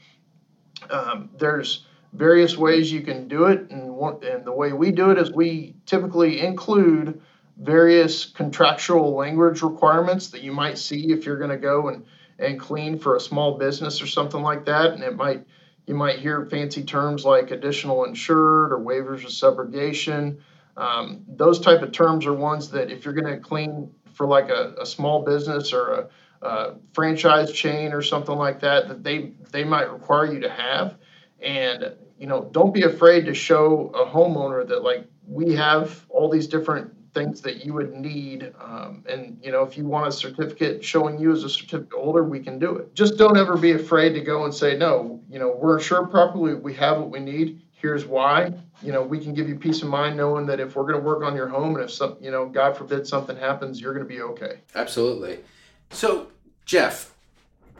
Um, 0.91 1.31
there's 1.39 1.87
various 2.13 2.57
ways 2.57 2.93
you 2.93 3.01
can 3.01 3.29
do 3.29 3.45
it, 3.47 3.71
and, 3.71 3.95
one, 3.95 4.23
and 4.25 4.45
the 4.45 4.53
way 4.53 4.73
we 4.73 4.91
do 4.91 5.11
it 5.11 5.19
is 5.19 5.33
we 5.33 5.75
typically 5.87 6.41
include 6.41 7.21
various 7.59 8.25
contractual 8.25 9.15
language 9.15 9.63
requirements 9.63 10.29
that 10.29 10.43
you 10.43 10.53
might 10.53 10.77
see 10.77 11.13
if 11.13 11.25
you're 11.25 11.39
going 11.39 11.51
to 11.51 11.57
go 11.57 11.89
and, 11.89 12.05
and 12.39 12.59
clean 12.59 12.99
for 12.99 13.17
a 13.17 13.21
small 13.21 13.57
business 13.59 14.03
or 14.03 14.07
something 14.07 14.43
like 14.43 14.65
that, 14.67 14.93
and 14.93 15.03
it 15.03 15.17
might 15.17 15.47
you 15.87 15.95
might 15.95 16.19
hear 16.19 16.47
fancy 16.47 16.83
terms 16.83 17.27
like 17.27 17.51
additional 17.51 18.05
insured 18.05 18.73
or 18.73 18.79
waivers 18.79 19.25
of 19.25 19.31
subrogation. 19.31 20.39
Um, 20.77 21.25
those 21.29 21.61
type 21.61 21.83
of 21.83 21.93
terms 21.93 22.27
are 22.27 22.33
ones 22.33 22.71
that 22.71 22.91
if 22.91 23.05
you're 23.05 23.15
going 23.15 23.33
to 23.33 23.39
clean 23.39 23.91
for 24.13 24.27
like 24.27 24.49
a, 24.49 24.75
a 24.81 24.87
small 24.87 25.23
business 25.23 25.73
or 25.73 26.09
a, 26.43 26.47
a, 26.47 26.75
franchise 26.93 27.53
chain 27.53 27.93
or 27.93 28.03
something 28.03 28.37
like 28.37 28.61
that, 28.61 28.89
that 28.89 29.05
they 29.05 29.33
they 29.51 29.65
might 29.65 29.91
require 29.93 30.33
you 30.33 30.41
to 30.41 30.51
have. 30.51 30.97
And 31.41 31.95
you 32.19 32.27
know, 32.27 32.49
don't 32.53 32.73
be 32.73 32.83
afraid 32.83 33.27
to 33.27 33.35
show 33.35 33.91
a 33.95 34.05
homeowner 34.07 34.67
that 34.69 34.83
like 34.83 35.07
we 35.27 35.55
have 35.55 36.05
all 36.09 36.29
these 36.29 36.47
different 36.47 36.93
things 37.15 37.41
that 37.43 37.65
you 37.65 37.73
would 37.73 37.93
need. 37.95 38.53
Um, 38.61 39.05
and 39.09 39.39
you 39.43 39.53
know, 39.53 39.63
if 39.63 39.79
you 39.79 39.87
want 39.87 40.09
a 40.09 40.13
certificate 40.13 40.85
showing 40.85 41.19
you 41.19 41.33
as 41.33 41.45
a 41.45 41.49
certificate 41.49 41.93
holder, 41.93 42.25
we 42.25 42.41
can 42.41 42.59
do 42.59 42.77
it. 42.77 42.95
Just 42.95 43.17
don't 43.17 43.37
ever 43.37 43.57
be 43.57 43.73
afraid 43.73 44.15
to 44.15 44.21
go 44.21 44.45
and 44.45 44.53
say 44.53 44.77
no. 44.77 45.21
You 45.31 45.39
know, 45.39 45.57
we're 45.57 45.79
insured 45.79 46.11
properly. 46.11 46.55
We 46.55 46.75
have 46.75 46.99
what 46.99 47.11
we 47.11 47.21
need 47.21 47.64
here's 47.85 48.07
why. 48.07 48.51
You 48.83 48.93
know 48.93 49.03
we 49.03 49.19
can 49.19 49.35
give 49.35 49.49
you 49.49 49.57
peace 49.57 49.83
of 49.83 49.89
mind 49.89 50.17
knowing 50.17 50.47
that 50.47 50.59
if 50.59 50.75
we're 50.75 50.85
going 50.85 50.97
to 50.97 51.05
work 51.05 51.23
on 51.23 51.37
your 51.37 51.49
home 51.49 51.75
and 51.77 51.85
if 51.85 51.91
some 51.91 52.17
you 52.21 52.31
know 52.31 52.47
god 52.47 52.77
forbid 52.77 53.07
something 53.07 53.37
happens 53.37 53.81
you're 53.81 53.93
going 53.93 54.07
to 54.07 54.15
be 54.15 54.23
okay. 54.23 54.61
Absolutely. 54.75 55.41
So 55.91 56.29
jeff 56.65 57.15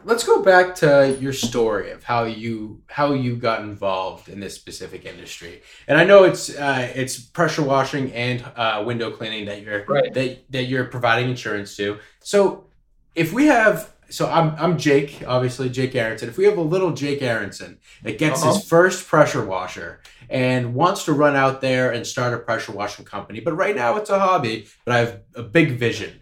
let's 0.03 0.23
go 0.23 0.43
back 0.43 0.75
to 0.75 1.17
your 1.19 1.33
story 1.33 1.89
of 1.89 2.03
how 2.03 2.23
you 2.23 2.81
how 2.87 3.13
you 3.13 3.35
got 3.35 3.61
involved 3.61 4.29
in 4.29 4.39
this 4.39 4.53
specific 4.53 5.05
industry. 5.05 5.63
And 5.87 5.97
i 5.97 6.03
know 6.03 6.23
it's 6.23 6.55
uh, 6.55 6.91
it's 6.95 7.19
pressure 7.19 7.63
washing 7.63 8.13
and 8.13 8.45
uh, 8.55 8.83
window 8.85 9.09
cleaning 9.11 9.45
that 9.45 9.63
you're 9.63 9.83
right. 9.85 10.13
that, 10.13 10.51
that 10.51 10.63
you're 10.65 10.85
providing 10.85 11.29
insurance 11.31 11.75
to. 11.77 11.97
So 12.19 12.65
if 13.15 13.33
we 13.33 13.47
have 13.47 13.94
so 14.09 14.29
I'm 14.29 14.55
I'm 14.57 14.77
Jake, 14.77 15.23
obviously 15.25 15.69
Jake 15.69 15.95
Aronson. 15.95 16.29
If 16.29 16.37
we 16.37 16.45
have 16.45 16.57
a 16.57 16.61
little 16.61 16.91
Jake 16.91 17.21
Aronson 17.21 17.79
that 18.03 18.17
gets 18.17 18.41
uh-huh. 18.41 18.53
his 18.53 18.63
first 18.63 19.07
pressure 19.07 19.43
washer 19.43 20.01
and 20.29 20.73
wants 20.73 21.05
to 21.05 21.13
run 21.13 21.35
out 21.35 21.61
there 21.61 21.91
and 21.91 22.05
start 22.05 22.33
a 22.33 22.39
pressure 22.39 22.71
washing 22.71 23.05
company, 23.05 23.39
but 23.39 23.53
right 23.53 23.75
now 23.75 23.97
it's 23.97 24.09
a 24.09 24.19
hobby, 24.19 24.67
but 24.85 24.95
I 24.95 24.97
have 24.99 25.21
a 25.35 25.43
big 25.43 25.77
vision. 25.77 26.21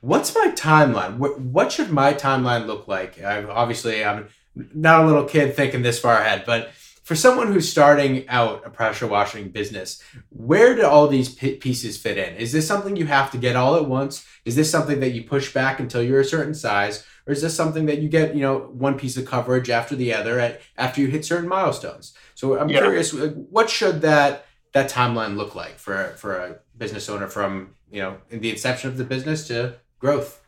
What's 0.00 0.34
my 0.34 0.52
timeline? 0.54 1.16
What, 1.16 1.40
what 1.40 1.72
should 1.72 1.90
my 1.90 2.12
timeline 2.12 2.66
look 2.66 2.86
like? 2.86 3.20
i 3.22 3.42
obviously 3.44 4.04
I'm 4.04 4.28
not 4.54 5.04
a 5.04 5.06
little 5.06 5.24
kid 5.24 5.54
thinking 5.56 5.82
this 5.82 5.98
far 5.98 6.18
ahead, 6.18 6.44
but 6.46 6.70
for 7.06 7.14
someone 7.14 7.52
who's 7.52 7.70
starting 7.70 8.28
out 8.28 8.66
a 8.66 8.68
pressure 8.68 9.06
washing 9.06 9.48
business, 9.50 10.02
where 10.30 10.74
do 10.74 10.84
all 10.84 11.06
these 11.06 11.32
p- 11.32 11.54
pieces 11.54 11.96
fit 11.96 12.18
in? 12.18 12.34
Is 12.34 12.50
this 12.50 12.66
something 12.66 12.96
you 12.96 13.06
have 13.06 13.30
to 13.30 13.38
get 13.38 13.54
all 13.54 13.76
at 13.76 13.86
once? 13.86 14.26
Is 14.44 14.56
this 14.56 14.68
something 14.72 14.98
that 14.98 15.12
you 15.12 15.22
push 15.22 15.54
back 15.54 15.78
until 15.78 16.02
you're 16.02 16.18
a 16.18 16.24
certain 16.24 16.52
size? 16.52 17.06
Or 17.24 17.32
is 17.32 17.42
this 17.42 17.54
something 17.54 17.86
that 17.86 17.98
you 17.98 18.08
get, 18.08 18.34
you 18.34 18.40
know, 18.40 18.58
one 18.58 18.98
piece 18.98 19.16
of 19.16 19.24
coverage 19.24 19.70
after 19.70 19.94
the 19.94 20.12
other 20.12 20.40
at, 20.40 20.60
after 20.76 21.00
you 21.00 21.06
hit 21.06 21.24
certain 21.24 21.48
milestones? 21.48 22.12
So 22.34 22.58
I'm 22.58 22.68
yeah. 22.68 22.80
curious, 22.80 23.12
what 23.12 23.70
should 23.70 24.00
that 24.00 24.44
that 24.72 24.90
timeline 24.90 25.36
look 25.36 25.54
like 25.54 25.78
for 25.78 26.08
for 26.16 26.36
a 26.36 26.58
business 26.76 27.08
owner 27.08 27.28
from 27.28 27.76
you 27.88 28.02
know 28.02 28.16
in 28.30 28.40
the 28.40 28.50
inception 28.50 28.90
of 28.90 28.96
the 28.96 29.04
business 29.04 29.46
to 29.46 29.76
growth? 30.00 30.42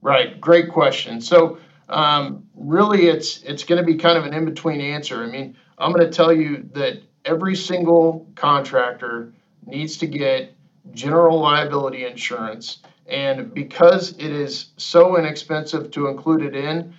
Right, 0.00 0.40
great 0.40 0.68
question. 0.68 1.20
So 1.20 1.58
um, 1.88 2.48
really, 2.56 3.06
it's 3.06 3.40
it's 3.44 3.62
going 3.62 3.80
to 3.80 3.86
be 3.86 3.94
kind 3.94 4.18
of 4.18 4.24
an 4.24 4.34
in 4.34 4.44
between 4.44 4.80
answer. 4.80 5.22
I 5.22 5.26
mean, 5.26 5.56
I'm 5.82 5.92
going 5.92 6.08
to 6.08 6.12
tell 6.12 6.32
you 6.32 6.68
that 6.74 7.02
every 7.24 7.56
single 7.56 8.28
contractor 8.36 9.32
needs 9.66 9.96
to 9.98 10.06
get 10.06 10.54
general 10.92 11.40
liability 11.40 12.06
insurance. 12.06 12.78
And 13.06 13.52
because 13.52 14.12
it 14.12 14.30
is 14.30 14.68
so 14.76 15.18
inexpensive 15.18 15.90
to 15.92 16.06
include 16.06 16.42
it 16.42 16.54
in, 16.54 16.94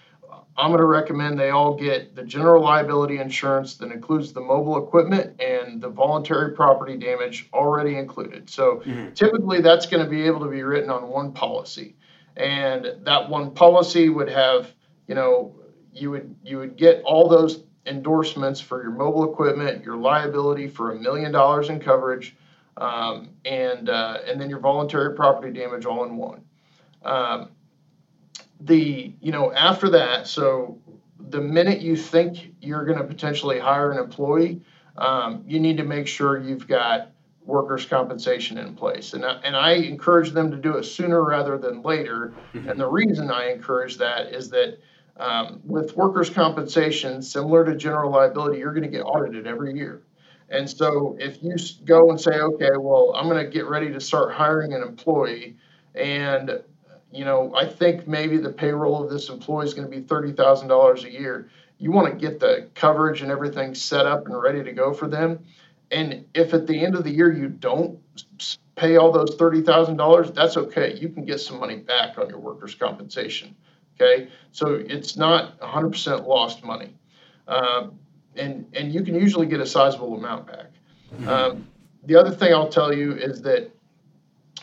I'm 0.56 0.70
going 0.70 0.80
to 0.80 0.86
recommend 0.86 1.40
they 1.40 1.50
all 1.50 1.76
get 1.76 2.16
the 2.16 2.24
general 2.24 2.62
liability 2.62 3.18
insurance 3.18 3.76
that 3.78 3.92
includes 3.92 4.34
the 4.34 4.42
mobile 4.42 4.78
equipment 4.86 5.42
and 5.42 5.82
the 5.82 5.90
voluntary 5.90 6.54
property 6.54 6.96
damage 6.98 7.50
already 7.54 7.98
included. 7.98 8.50
So 8.50 8.84
mm-hmm. 8.86 9.14
typically 9.14 9.62
that's 9.62 9.88
going 9.88 10.04
to 10.04 10.10
be 10.10 10.24
able 10.24 10.42
to 10.42 10.50
be 10.50 10.62
written 10.62 10.92
on 10.92 11.08
one 11.08 11.32
policy. 11.32 11.96
And 12.36 12.94
that 13.04 13.30
one 13.30 13.52
policy 13.52 14.10
would 14.10 14.30
have, 14.30 14.72
you 15.08 15.16
know, 15.16 15.56
you 15.92 16.12
would 16.12 16.36
you 16.44 16.58
would 16.58 16.76
get 16.76 17.04
all 17.04 17.30
those 17.30 17.64
endorsements 17.86 18.62
for 18.62 18.82
your 18.82 18.92
mobile 18.92 19.32
equipment, 19.32 19.84
your 19.84 19.98
liability 19.98 20.68
for 20.68 20.92
a 20.92 20.96
million 21.00 21.32
dollars 21.32 21.70
in 21.70 21.80
coverage, 21.80 22.36
um, 22.78 23.30
and 23.46 23.90
uh, 23.90 24.20
and 24.28 24.40
then 24.40 24.50
your 24.50 24.60
voluntary 24.60 25.16
property 25.16 25.52
damage 25.52 25.86
all 25.86 26.06
in 26.06 26.18
one. 26.18 26.42
Um, 27.04 27.50
the 28.62 29.14
you 29.20 29.32
know 29.32 29.52
after 29.54 29.90
that, 29.90 30.28
so 30.28 30.80
the 31.20 31.42
minute 31.42 31.82
you 31.82 31.96
think 31.96 32.54
you're 32.62 32.86
going 32.86 32.98
to 32.98 33.04
potentially 33.04 33.60
hire 33.60 33.92
an 33.92 33.98
employee, 33.98 34.62
um, 34.98 35.44
you 35.48 35.60
need 35.60 35.78
to 35.78 35.84
make 35.84 36.08
sure 36.08 36.40
you've 36.40 36.68
got 36.68 37.10
workers' 37.46 37.86
compensation 37.86 38.58
in 38.58 38.76
place. 38.76 39.14
And 39.14 39.26
I, 39.26 39.34
and 39.44 39.56
I 39.56 39.74
encourage 39.74 40.32
them 40.32 40.52
to 40.52 40.58
do 40.58 40.78
it 40.78 40.84
sooner 40.84 41.24
rather 41.24 41.58
than 41.58 41.82
later. 41.82 42.34
Mm-hmm. 42.54 42.70
And 42.70 42.80
the 42.80 42.88
reason 42.88 43.32
I 43.32 43.52
encourage 43.52 43.98
that 43.98 44.28
is 44.28 44.50
that 44.52 44.80
um, 45.18 45.62
with 45.64 45.96
workers' 45.96 46.30
compensation, 46.30 47.22
similar 47.22 47.64
to 47.66 47.76
general 47.76 48.12
liability, 48.12 48.60
you're 48.60 48.74
going 48.74 48.84
to 48.84 48.90
get 48.90 49.02
audited 49.02 49.46
every 49.48 49.76
year. 49.76 50.02
And 50.50 50.70
so 50.70 51.16
if 51.20 51.42
you 51.42 51.56
go 51.86 52.10
and 52.10 52.20
say, 52.20 52.32
okay, 52.32 52.72
well, 52.78 53.14
I'm 53.16 53.28
going 53.28 53.44
to 53.44 53.50
get 53.50 53.68
ready 53.68 53.92
to 53.92 54.00
start 54.00 54.34
hiring 54.34 54.74
an 54.74 54.82
employee, 54.82 55.58
and 55.96 56.62
you 57.12 57.26
know, 57.26 57.54
I 57.56 57.68
think 57.68 58.08
maybe 58.08 58.38
the 58.38 58.52
payroll 58.52 59.04
of 59.04 59.10
this 59.10 59.30
employee 59.30 59.66
is 59.66 59.74
going 59.74 59.90
to 59.90 59.96
be 59.96 60.04
thirty 60.04 60.32
thousand 60.32 60.68
dollars 60.68 61.04
a 61.04 61.12
year. 61.12 61.50
You 61.78 61.92
want 61.92 62.12
to 62.12 62.20
get 62.20 62.40
the 62.40 62.70
coverage 62.74 63.22
and 63.22 63.32
everything 63.32 63.76
set 63.76 64.06
up 64.06 64.26
and 64.26 64.42
ready 64.42 64.64
to 64.64 64.72
go 64.72 64.94
for 64.94 65.08
them. 65.08 65.44
And 65.92 66.26
if 66.34 66.54
at 66.54 66.66
the 66.66 66.84
end 66.84 66.96
of 66.96 67.04
the 67.04 67.12
year 67.12 67.32
you 67.32 67.50
don't 67.50 68.00
pay 68.76 68.98
all 68.98 69.12
those 69.12 69.36
thirty 69.36 69.62
thousand 69.62 69.98
dollars, 69.98 70.32
that's 70.32 70.58
okay. 70.58 70.98
You 71.00 71.10
can 71.10 71.24
get 71.24 71.40
some 71.40 71.60
money 71.60 71.78
back 71.78 72.18
on 72.18 72.30
your 72.30 72.40
workers' 72.40 72.74
compensation. 72.76 73.56
Okay, 74.04 74.28
so 74.52 74.74
it's 74.74 75.16
not 75.16 75.60
100% 75.60 76.28
lost 76.28 76.64
money, 76.64 76.94
um, 77.48 77.98
and 78.36 78.66
and 78.74 78.94
you 78.94 79.04
can 79.04 79.16
usually 79.16 79.48
get 79.48 79.60
a 79.60 79.66
sizable 79.66 80.16
amount 80.16 80.48
back. 80.48 80.72
Mm-hmm. 81.14 81.28
Um, 81.28 81.68
the 82.06 82.16
other 82.16 82.32
thing 82.32 82.54
I'll 82.54 82.70
tell 82.70 82.94
you 82.94 83.14
is 83.14 83.42
that 83.44 83.72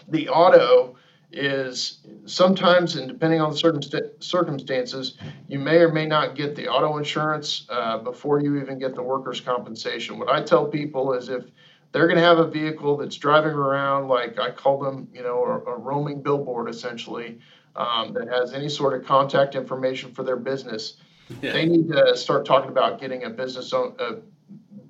the 0.09 0.29
auto 0.29 0.97
is 1.33 1.99
sometimes, 2.27 2.97
and 2.97 3.09
depending 3.09 3.41
on 3.41 3.53
the 3.53 4.11
circumstances, 4.19 5.17
you 5.49 5.59
may 5.59 5.77
or 5.77 5.93
may 5.93 6.07
not 6.07 6.35
get 6.35 6.57
the 6.57 6.69
auto 6.69 6.99
insurance 6.99 7.67
uh, 7.71 7.99
before 7.99 8.41
you 8.41 8.61
even 8.61 8.79
get 8.79 8.95
the 8.95 9.03
workers' 9.03 9.41
compensation. 9.41 10.19
What 10.19 10.29
I 10.29 10.43
tell 10.43 10.67
people 10.67 11.13
is 11.13 11.29
if 11.29 11.45
they're 11.93 12.07
going 12.07 12.19
to 12.19 12.25
have 12.25 12.39
a 12.39 12.49
vehicle 12.49 12.97
that's 12.97 13.17
driving 13.17 13.53
around, 13.53 14.09
like 14.09 14.39
I 14.39 14.51
call 14.51 14.79
them, 14.79 15.09
you 15.13 15.23
know, 15.23 15.45
a, 15.45 15.71
a 15.71 15.79
roaming 15.79 16.21
billboard 16.21 16.69
essentially, 16.69 17.39
um, 17.77 18.13
that 18.15 18.29
has 18.29 18.53
any 18.53 18.69
sort 18.69 18.95
of 18.95 19.07
contact 19.07 19.55
information 19.55 20.13
for 20.13 20.23
their 20.23 20.37
business, 20.37 20.97
yeah. 21.41 21.53
they 21.53 21.67
need 21.67 21.89
to 21.89 22.17
start 22.17 22.45
talking 22.45 22.71
about 22.71 23.01
getting 23.01 23.25
a 23.25 23.31
business 23.31 23.73
own, 23.73 23.95
a 23.99 24.17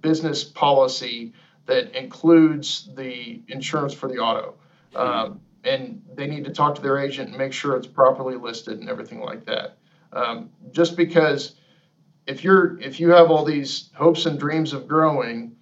business 0.01 0.45
policy 0.45 1.33
that 1.67 1.97
includes 1.97 2.89
the 2.97 3.43
insurance 3.49 3.95
for 3.95 4.09
the 4.09 4.19
auto. 4.19 4.55
Um, 4.95 5.41
and 5.63 6.03
they 6.15 6.27
need 6.27 6.45
to 6.45 6.53
talk 6.53 6.75
to 6.75 6.83
their 6.83 6.99
agent 6.99 7.29
and 7.29 7.39
make 7.39 7.53
sure 7.53 7.77
it's 7.77 7.87
properly 7.87 8.37
listed 8.37 8.81
and 8.81 8.89
everything 8.89 9.21
like 9.21 9.45
that. 9.45 9.77
Um, 10.13 10.51
just 10.73 10.97
because 10.97 11.55
if 12.27 12.43
you're 12.43 12.81
if 12.81 12.99
you 12.99 13.11
have 13.11 13.31
all 13.31 13.45
these 13.45 13.91
hopes 13.95 14.27
and 14.27 14.39
dreams 14.39 14.73
of 14.73 14.89
growing, 14.89 15.55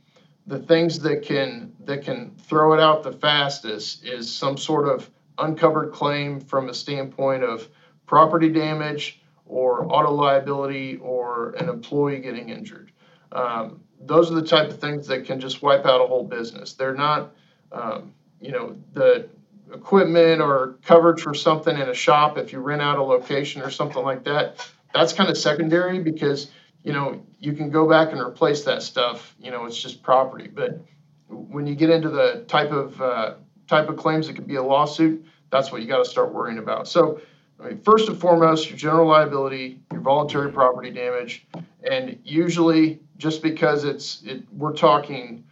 the 0.46 0.58
things 0.58 0.98
that 1.00 1.22
can 1.22 1.74
that 1.84 2.04
can 2.04 2.34
throw 2.36 2.72
it 2.72 2.80
out 2.80 3.02
the 3.02 3.12
fastest 3.12 4.04
is 4.04 4.32
some 4.32 4.56
sort 4.56 4.88
of 4.88 5.10
uncovered 5.38 5.92
claim 5.92 6.40
from 6.40 6.68
a 6.68 6.74
standpoint 6.74 7.42
of 7.42 7.68
property 8.06 8.48
damage 8.48 9.22
or 9.46 9.90
auto 9.92 10.12
liability 10.12 10.96
or 10.96 11.50
an 11.52 11.68
employee 11.68 12.20
getting 12.20 12.50
injured. 12.50 12.92
Um, 13.32 13.80
those 14.00 14.30
are 14.30 14.34
the 14.34 14.46
type 14.46 14.70
of 14.70 14.80
things 14.80 15.06
that 15.08 15.24
can 15.24 15.40
just 15.40 15.62
wipe 15.62 15.84
out 15.84 16.00
a 16.00 16.06
whole 16.06 16.24
business. 16.24 16.74
They're 16.74 16.94
not, 16.94 17.34
um, 17.72 18.12
you 18.40 18.52
know, 18.52 18.76
the 18.92 19.28
equipment 19.72 20.40
or 20.40 20.78
coverage 20.84 21.20
for 21.20 21.34
something 21.34 21.76
in 21.76 21.88
a 21.88 21.94
shop 21.94 22.38
if 22.38 22.52
you 22.52 22.60
rent 22.60 22.82
out 22.82 22.98
a 22.98 23.02
location 23.02 23.62
or 23.62 23.70
something 23.70 24.02
like 24.02 24.24
that. 24.24 24.68
That's 24.94 25.12
kind 25.12 25.28
of 25.28 25.36
secondary 25.36 25.98
because 25.98 26.50
you 26.82 26.92
know 26.92 27.22
you 27.38 27.52
can 27.52 27.70
go 27.70 27.88
back 27.88 28.12
and 28.12 28.20
replace 28.20 28.64
that 28.64 28.82
stuff. 28.82 29.34
You 29.38 29.50
know, 29.50 29.66
it's 29.66 29.80
just 29.80 30.02
property. 30.02 30.48
But 30.48 30.80
when 31.28 31.66
you 31.66 31.74
get 31.74 31.90
into 31.90 32.08
the 32.08 32.44
type 32.48 32.70
of 32.70 33.00
uh, 33.00 33.34
type 33.68 33.88
of 33.88 33.96
claims 33.96 34.26
that 34.26 34.34
could 34.34 34.46
be 34.46 34.56
a 34.56 34.62
lawsuit, 34.62 35.24
that's 35.50 35.70
what 35.70 35.80
you 35.80 35.86
got 35.86 35.98
to 35.98 36.04
start 36.04 36.32
worrying 36.32 36.58
about. 36.58 36.88
So, 36.88 37.20
I 37.60 37.68
mean, 37.68 37.78
first 37.78 38.08
and 38.08 38.18
foremost, 38.18 38.68
your 38.68 38.78
general 38.78 39.08
liability, 39.08 39.80
your 39.92 40.00
voluntary 40.00 40.50
property 40.52 40.90
damage, 40.90 41.46
and 41.88 42.18
usually 42.24 43.00
just 43.18 43.42
because 43.42 43.84
it's 43.84 44.22
it, 44.24 44.44
we're 44.52 44.72
talking 44.72 45.44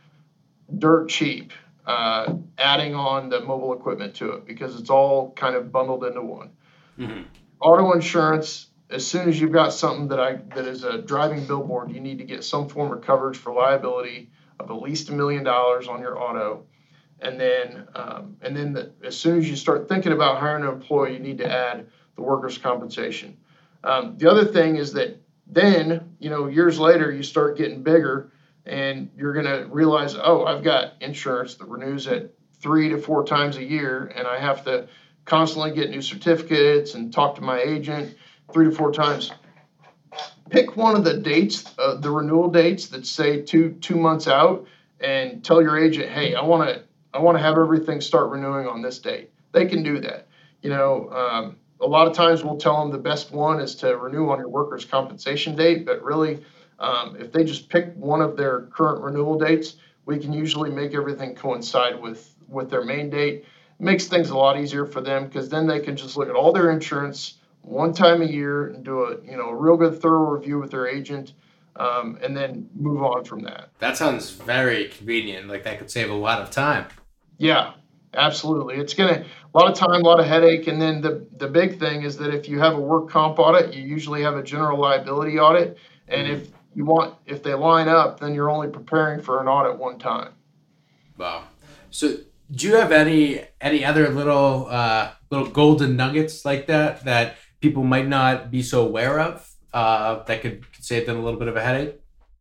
dirt 0.78 1.08
cheap, 1.08 1.52
uh, 1.86 2.34
adding 2.58 2.94
on 2.94 3.28
the 3.28 3.40
mobile 3.40 3.72
equipment 3.72 4.14
to 4.16 4.32
it 4.32 4.46
because 4.46 4.78
it's 4.78 4.90
all 4.90 5.32
kind 5.32 5.54
of 5.54 5.70
bundled 5.70 6.04
into 6.04 6.22
one. 6.22 6.50
Mm-hmm. 6.98 7.22
Auto 7.60 7.92
insurance. 7.92 8.68
As 8.88 9.04
soon 9.04 9.28
as 9.28 9.40
you've 9.40 9.52
got 9.52 9.72
something 9.72 10.08
that 10.08 10.20
I 10.20 10.34
that 10.54 10.66
is 10.66 10.84
a 10.84 10.98
driving 10.98 11.44
billboard, 11.44 11.90
you 11.90 12.00
need 12.00 12.18
to 12.18 12.24
get 12.24 12.44
some 12.44 12.68
form 12.68 12.92
of 12.92 13.02
coverage 13.02 13.36
for 13.36 13.52
liability 13.52 14.30
of 14.60 14.70
at 14.70 14.80
least 14.80 15.08
a 15.08 15.12
million 15.12 15.42
dollars 15.42 15.88
on 15.88 16.00
your 16.00 16.18
auto 16.18 16.64
and 17.20 17.40
then 17.40 17.88
um, 17.94 18.36
and 18.42 18.56
then 18.56 18.72
the, 18.72 18.92
as 19.04 19.16
soon 19.16 19.38
as 19.38 19.48
you 19.48 19.56
start 19.56 19.88
thinking 19.88 20.12
about 20.12 20.38
hiring 20.38 20.64
an 20.64 20.70
employee, 20.70 21.14
you 21.14 21.18
need 21.18 21.38
to 21.38 21.50
add 21.50 21.86
the 22.14 22.22
workers' 22.22 22.58
compensation. 22.58 23.36
Um, 23.84 24.16
the 24.18 24.30
other 24.30 24.44
thing 24.44 24.76
is 24.76 24.92
that 24.94 25.20
then 25.46 26.16
you 26.18 26.30
know 26.30 26.46
years 26.46 26.78
later 26.78 27.10
you 27.12 27.22
start 27.22 27.56
getting 27.56 27.82
bigger, 27.82 28.32
and 28.66 29.10
you're 29.16 29.32
going 29.32 29.46
to 29.46 29.66
realize, 29.70 30.16
oh, 30.16 30.44
I've 30.44 30.62
got 30.62 30.94
insurance 31.00 31.54
that 31.56 31.68
renews 31.68 32.06
at 32.06 32.30
three 32.60 32.88
to 32.88 32.98
four 32.98 33.24
times 33.24 33.56
a 33.56 33.64
year, 33.64 34.12
and 34.14 34.26
I 34.26 34.38
have 34.38 34.64
to 34.64 34.88
constantly 35.24 35.72
get 35.72 35.90
new 35.90 36.02
certificates 36.02 36.94
and 36.94 37.12
talk 37.12 37.34
to 37.36 37.42
my 37.42 37.60
agent 37.60 38.14
three 38.52 38.66
to 38.66 38.72
four 38.72 38.92
times. 38.92 39.32
Pick 40.50 40.76
one 40.76 40.94
of 40.94 41.04
the 41.04 41.16
dates, 41.18 41.64
uh, 41.78 41.96
the 41.96 42.10
renewal 42.10 42.48
dates 42.48 42.86
that 42.88 43.06
say 43.06 43.42
two 43.42 43.70
two 43.80 43.96
months 43.96 44.28
out, 44.28 44.66
and 45.00 45.44
tell 45.44 45.60
your 45.60 45.78
agent, 45.78 46.08
hey, 46.08 46.34
I 46.34 46.42
want 46.42 46.68
to 46.68 46.85
I 47.16 47.18
want 47.18 47.38
to 47.38 47.42
have 47.42 47.56
everything 47.56 48.02
start 48.02 48.28
renewing 48.30 48.66
on 48.66 48.82
this 48.82 48.98
date. 48.98 49.30
They 49.52 49.64
can 49.64 49.82
do 49.82 49.98
that. 50.00 50.28
You 50.60 50.68
know, 50.68 51.08
um, 51.10 51.56
a 51.80 51.86
lot 51.86 52.06
of 52.06 52.12
times 52.12 52.44
we'll 52.44 52.58
tell 52.58 52.78
them 52.80 52.90
the 52.90 52.98
best 52.98 53.32
one 53.32 53.58
is 53.58 53.74
to 53.76 53.96
renew 53.96 54.28
on 54.28 54.38
your 54.38 54.50
workers' 54.50 54.84
compensation 54.84 55.56
date, 55.56 55.86
but 55.86 56.02
really, 56.02 56.44
um, 56.78 57.16
if 57.18 57.32
they 57.32 57.42
just 57.42 57.70
pick 57.70 57.94
one 57.94 58.20
of 58.20 58.36
their 58.36 58.62
current 58.66 59.02
renewal 59.02 59.38
dates, 59.38 59.76
we 60.04 60.18
can 60.18 60.34
usually 60.34 60.68
make 60.70 60.94
everything 60.94 61.34
coincide 61.34 62.00
with 62.00 62.34
with 62.48 62.68
their 62.68 62.84
main 62.84 63.08
date. 63.08 63.44
It 63.80 63.82
makes 63.82 64.06
things 64.08 64.28
a 64.28 64.36
lot 64.36 64.60
easier 64.60 64.84
for 64.84 65.00
them 65.00 65.24
because 65.24 65.48
then 65.48 65.66
they 65.66 65.80
can 65.80 65.96
just 65.96 66.18
look 66.18 66.28
at 66.28 66.34
all 66.34 66.52
their 66.52 66.70
insurance 66.70 67.38
one 67.62 67.94
time 67.94 68.20
a 68.20 68.26
year 68.26 68.68
and 68.68 68.84
do 68.84 69.04
a 69.04 69.24
you 69.24 69.38
know 69.38 69.48
a 69.48 69.56
real 69.56 69.78
good 69.78 70.02
thorough 70.02 70.30
review 70.36 70.58
with 70.58 70.70
their 70.70 70.86
agent. 70.86 71.32
Um, 71.78 72.18
and 72.22 72.34
then 72.34 72.70
move 72.74 73.02
on 73.02 73.26
from 73.26 73.42
that. 73.42 73.68
That 73.80 73.98
sounds 73.98 74.30
very 74.30 74.88
convenient. 74.88 75.46
Like 75.46 75.62
that 75.64 75.78
could 75.78 75.90
save 75.90 76.08
a 76.08 76.14
lot 76.14 76.40
of 76.40 76.50
time. 76.50 76.86
Yeah, 77.38 77.74
Absolutely. 78.16 78.76
It's 78.76 78.94
going 78.94 79.14
to, 79.14 79.20
a 79.20 79.58
lot 79.58 79.70
of 79.70 79.76
time, 79.76 80.00
a 80.00 80.04
lot 80.04 80.18
of 80.18 80.26
headache. 80.26 80.66
And 80.66 80.80
then 80.80 81.00
the, 81.00 81.26
the 81.36 81.46
big 81.46 81.78
thing 81.78 82.02
is 82.02 82.16
that 82.16 82.34
if 82.34 82.48
you 82.48 82.58
have 82.58 82.74
a 82.74 82.80
work 82.80 83.10
comp 83.10 83.38
audit, 83.38 83.74
you 83.74 83.82
usually 83.82 84.22
have 84.22 84.36
a 84.36 84.42
general 84.42 84.80
liability 84.80 85.38
audit. 85.38 85.78
And 86.08 86.26
if 86.26 86.48
you 86.74 86.84
want, 86.84 87.14
if 87.26 87.42
they 87.42 87.54
line 87.54 87.88
up, 87.88 88.20
then 88.20 88.34
you're 88.34 88.50
only 88.50 88.68
preparing 88.68 89.20
for 89.20 89.40
an 89.40 89.48
audit 89.48 89.78
one 89.78 89.98
time. 89.98 90.32
Wow. 91.18 91.44
So 91.90 92.16
do 92.50 92.68
you 92.68 92.76
have 92.76 92.92
any, 92.92 93.44
any 93.60 93.84
other 93.84 94.08
little, 94.08 94.66
uh, 94.70 95.12
little 95.30 95.48
golden 95.48 95.96
nuggets 95.96 96.44
like 96.44 96.66
that, 96.68 97.04
that 97.04 97.36
people 97.60 97.84
might 97.84 98.08
not 98.08 98.50
be 98.50 98.62
so 98.62 98.86
aware 98.86 99.20
of, 99.20 99.50
uh, 99.74 100.22
that 100.24 100.40
could 100.40 100.64
save 100.80 101.06
them 101.06 101.18
a 101.18 101.22
little 101.22 101.38
bit 101.38 101.48
of 101.48 101.56
a 101.56 101.62
headache? 101.62 102.00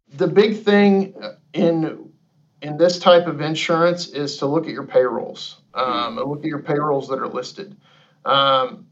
The 0.10 0.27
big 0.27 0.63
thing 0.63 1.15
in 1.53 2.12
in 2.61 2.77
this 2.77 2.99
type 2.99 3.27
of 3.27 3.41
insurance 3.41 4.07
is 4.07 4.37
to 4.37 4.45
look 4.45 4.65
at 4.65 4.71
your 4.71 4.85
payrolls. 4.85 5.61
Um, 5.73 6.15
look 6.17 6.39
at 6.39 6.45
your 6.45 6.61
payrolls 6.61 7.07
that 7.09 7.19
are 7.19 7.27
listed. 7.27 7.75
Um, 8.23 8.87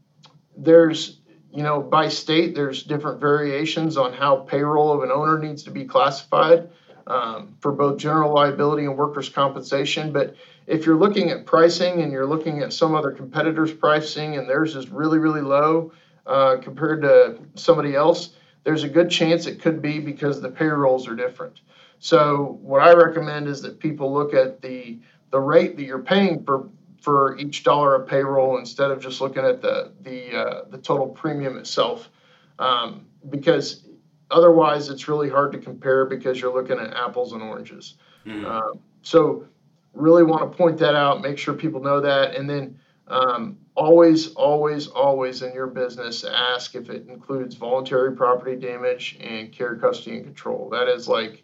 there's, 0.56 1.20
you 1.52 1.62
know, 1.62 1.80
by 1.80 2.08
state, 2.08 2.54
there's 2.54 2.82
different 2.82 3.20
variations 3.20 3.96
on 3.96 4.12
how 4.12 4.36
payroll 4.36 4.92
of 4.92 5.02
an 5.02 5.10
owner 5.10 5.38
needs 5.38 5.62
to 5.64 5.70
be 5.70 5.84
classified 5.84 6.68
um, 7.06 7.56
for 7.60 7.72
both 7.72 7.98
general 7.98 8.34
liability 8.34 8.84
and 8.84 8.96
workers' 8.96 9.28
compensation. 9.28 10.12
But 10.12 10.36
if 10.66 10.86
you're 10.86 10.96
looking 10.96 11.30
at 11.30 11.46
pricing 11.46 12.02
and 12.02 12.12
you're 12.12 12.26
looking 12.26 12.60
at 12.60 12.72
some 12.72 12.94
other 12.94 13.10
competitors' 13.10 13.72
pricing 13.72 14.36
and 14.36 14.48
theirs 14.48 14.76
is 14.76 14.90
really, 14.90 15.18
really 15.18 15.42
low 15.42 15.92
uh, 16.26 16.58
compared 16.62 17.02
to 17.02 17.38
somebody 17.54 17.94
else, 17.94 18.30
there's 18.64 18.82
a 18.82 18.88
good 18.88 19.10
chance 19.10 19.46
it 19.46 19.60
could 19.60 19.82
be 19.82 19.98
because 19.98 20.40
the 20.40 20.50
payrolls 20.50 21.06
are 21.06 21.14
different. 21.14 21.60
So 22.04 22.58
what 22.60 22.82
I 22.82 22.92
recommend 22.92 23.48
is 23.48 23.62
that 23.62 23.78
people 23.78 24.12
look 24.12 24.34
at 24.34 24.60
the 24.60 24.98
the 25.30 25.40
rate 25.40 25.74
that 25.78 25.84
you're 25.84 26.02
paying 26.02 26.44
for 26.44 26.68
for 27.00 27.38
each 27.38 27.64
dollar 27.64 27.94
of 27.94 28.06
payroll 28.06 28.58
instead 28.58 28.90
of 28.90 29.00
just 29.00 29.22
looking 29.22 29.42
at 29.42 29.62
the 29.62 29.90
the 30.02 30.36
uh, 30.36 30.64
the 30.68 30.76
total 30.76 31.08
premium 31.08 31.56
itself, 31.56 32.10
um, 32.58 33.06
because 33.30 33.84
otherwise 34.30 34.90
it's 34.90 35.08
really 35.08 35.30
hard 35.30 35.50
to 35.52 35.58
compare 35.58 36.04
because 36.04 36.38
you're 36.38 36.52
looking 36.52 36.78
at 36.78 36.92
apples 36.92 37.32
and 37.32 37.40
oranges. 37.40 37.94
Mm-hmm. 38.26 38.44
Uh, 38.44 38.78
so 39.00 39.46
really 39.94 40.24
want 40.24 40.42
to 40.42 40.58
point 40.58 40.76
that 40.80 40.94
out, 40.94 41.22
make 41.22 41.38
sure 41.38 41.54
people 41.54 41.80
know 41.80 42.02
that, 42.02 42.34
and 42.34 42.50
then 42.50 42.78
um, 43.08 43.56
always, 43.76 44.34
always, 44.34 44.88
always 44.88 45.40
in 45.40 45.54
your 45.54 45.68
business 45.68 46.22
ask 46.22 46.74
if 46.74 46.90
it 46.90 47.08
includes 47.08 47.54
voluntary 47.54 48.14
property 48.14 48.56
damage 48.56 49.16
and 49.22 49.50
care, 49.52 49.76
custody, 49.76 50.16
and 50.16 50.26
control. 50.26 50.68
That 50.68 50.88
is 50.88 51.08
like 51.08 51.43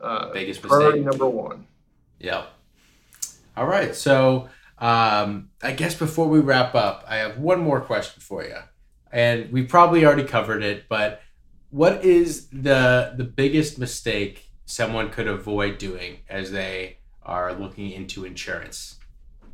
uh, 0.00 0.32
biggest 0.32 0.62
priority 0.62 1.00
mistake. 1.00 1.10
number 1.10 1.28
one. 1.28 1.66
Yeah. 2.18 2.46
All 3.56 3.66
right. 3.66 3.94
So 3.94 4.48
um, 4.78 5.50
I 5.62 5.72
guess 5.72 5.94
before 5.94 6.28
we 6.28 6.40
wrap 6.40 6.74
up, 6.74 7.04
I 7.08 7.16
have 7.16 7.38
one 7.38 7.60
more 7.60 7.80
question 7.80 8.20
for 8.20 8.44
you, 8.44 8.56
and 9.10 9.50
we 9.52 9.64
probably 9.64 10.04
already 10.04 10.24
covered 10.24 10.62
it, 10.62 10.88
but 10.88 11.20
what 11.70 12.04
is 12.04 12.46
the 12.48 13.14
the 13.16 13.24
biggest 13.24 13.78
mistake 13.78 14.48
someone 14.66 15.10
could 15.10 15.26
avoid 15.26 15.78
doing 15.78 16.18
as 16.28 16.52
they 16.52 16.98
are 17.22 17.52
looking 17.52 17.90
into 17.90 18.24
insurance 18.24 18.96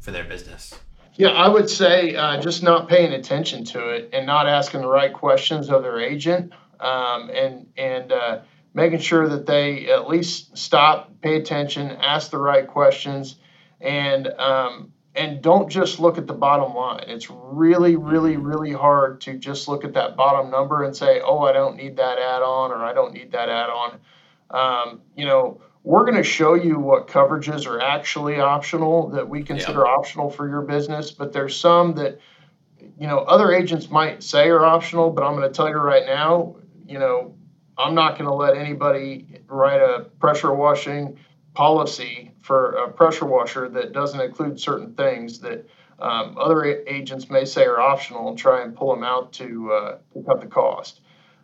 for 0.00 0.11
their 0.11 0.24
business? 0.24 0.74
Yeah, 1.14 1.28
I 1.28 1.48
would 1.48 1.70
say 1.70 2.14
uh, 2.16 2.40
just 2.40 2.62
not 2.62 2.88
paying 2.88 3.12
attention 3.12 3.64
to 3.66 3.90
it 3.90 4.11
and 4.12 4.26
not 4.26 4.48
asking 4.48 4.80
the 4.83 4.88
right 4.88 5.12
questions 5.12 5.70
of 5.70 5.83
their 5.83 6.00
agent, 6.00 6.52
um, 6.80 7.30
and 7.30 7.66
and 7.76 8.12
uh, 8.12 8.40
making 8.75 8.99
sure 8.99 9.29
that 9.29 9.47
they 9.47 9.89
at 9.89 10.09
least 10.09 10.59
stop, 10.59 11.21
pay 11.23 11.37
attention, 11.37 11.91
ask 11.93 12.31
the 12.31 12.39
right 12.39 12.67
questions, 12.67 13.37
and 13.81 14.27
um, 14.29 14.93
and 15.15 15.41
don't 15.41 15.71
just 15.71 16.01
look 16.01 16.19
at 16.19 16.27
the 16.27 16.35
bottom 16.35 16.75
line. 16.75 17.05
It's 17.07 17.31
really, 17.31 17.95
really, 17.95 18.37
really 18.37 18.73
hard 18.73 19.21
to 19.23 19.39
just 19.39 19.69
look 19.69 19.85
at 19.85 19.95
that 19.95 20.17
bottom 20.17 20.51
number 20.51 20.83
and 20.83 20.95
say, 20.95 21.21
"Oh, 21.25 21.39
I 21.41 21.53
don't 21.53 21.77
need 21.77 21.97
that 21.97 22.19
add-on," 22.19 22.73
or 22.73 22.85
"I 22.85 22.93
don't 22.93 23.15
need 23.15 23.33
that 23.33 23.49
add-on." 23.49 24.01
Um, 24.51 25.01
you 25.17 25.25
know, 25.25 25.61
we're 25.85 26.05
going 26.05 26.17
to 26.17 26.25
show 26.25 26.55
you 26.55 26.79
what 26.79 27.07
coverages 27.07 27.67
are 27.67 27.81
actually 27.81 28.41
optional 28.41 29.11
that 29.11 29.29
we 29.29 29.43
consider 29.43 29.85
yeah. 29.87 29.93
optional 29.93 30.31
for 30.31 30.49
your 30.49 30.63
business, 30.63 31.13
but 31.13 31.33
there's 31.33 31.57
some 31.57 31.95
that 31.95 32.19
you 32.99 33.07
know 33.07 33.19
other 33.19 33.53
agents 33.53 33.89
might 33.89 34.23
say 34.23 34.49
are 34.49 34.65
optional, 34.65 35.11
but 35.11 35.23
I'm 35.23 35.37
going 35.37 35.49
to 35.49 35.55
tell 35.55 35.69
you 35.69 35.77
right 35.77 36.07
now, 36.07 36.57
you 36.87 36.99
know, 36.99 37.37
I'm 37.79 37.95
not 37.95 38.13
going 38.19 38.29
to 38.29 38.35
let 38.35 38.57
anybody 38.57 39.41
write 39.49 39.81
a 39.81 40.07
pressure 40.21 40.53
washing 40.55 41.19
policy 41.55 42.33
for 42.43 42.73
a 42.73 42.91
pressure 42.91 43.27
washer 43.27 43.69
that 43.69 43.93
doesn't 43.93 44.21
include 44.21 44.61
certain 44.61 44.95
things 44.95 45.39
that 45.41 45.67
um, 45.99 46.37
other 46.39 46.65
agents 46.65 47.31
may 47.31 47.45
say 47.45 47.65
are 47.65 47.81
optional 47.81 48.29
and 48.29 48.39
try 48.39 48.63
and 48.63 48.75
pull 48.75 48.95
them 48.95 49.05
out 49.05 49.33
to, 49.35 49.73
uh, 49.73 49.99
to 50.13 50.23
cut 50.25 50.41
the 50.41 50.47
cost. 50.47 51.01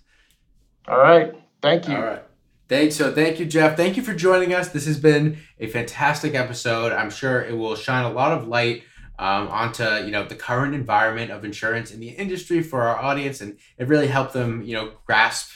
All 0.88 0.98
right. 0.98 1.34
Thank 1.62 1.88
you. 1.88 1.96
All 1.96 2.02
right. 2.02 2.24
Thanks. 2.72 2.96
So 2.96 3.14
thank 3.14 3.38
you, 3.38 3.46
Jeff. 3.46 3.76
Thank 3.76 3.98
you 3.98 4.02
for 4.02 4.14
joining 4.14 4.54
us. 4.54 4.70
This 4.70 4.86
has 4.86 4.98
been 4.98 5.40
a 5.60 5.68
fantastic 5.68 6.36
episode. 6.36 6.94
I'm 6.94 7.10
sure 7.10 7.42
it 7.42 7.52
will 7.52 7.76
shine 7.76 8.06
a 8.06 8.10
lot 8.10 8.32
of 8.32 8.48
light 8.48 8.84
um, 9.20 9.50
onto 9.50 9.84
you 9.84 10.10
know 10.10 10.24
the 10.24 10.36
current 10.36 10.74
environment 10.74 11.32
of 11.32 11.44
insurance 11.44 11.92
in 11.92 12.00
the 12.00 12.08
industry 12.08 12.64
for 12.64 12.84
our 12.84 12.98
audience, 12.98 13.42
and 13.42 13.58
it 13.78 13.90
really 13.90 14.08
helped 14.08 14.32
them 14.32 14.62
you 14.62 14.74
know 14.74 14.94
grasp 15.06 15.52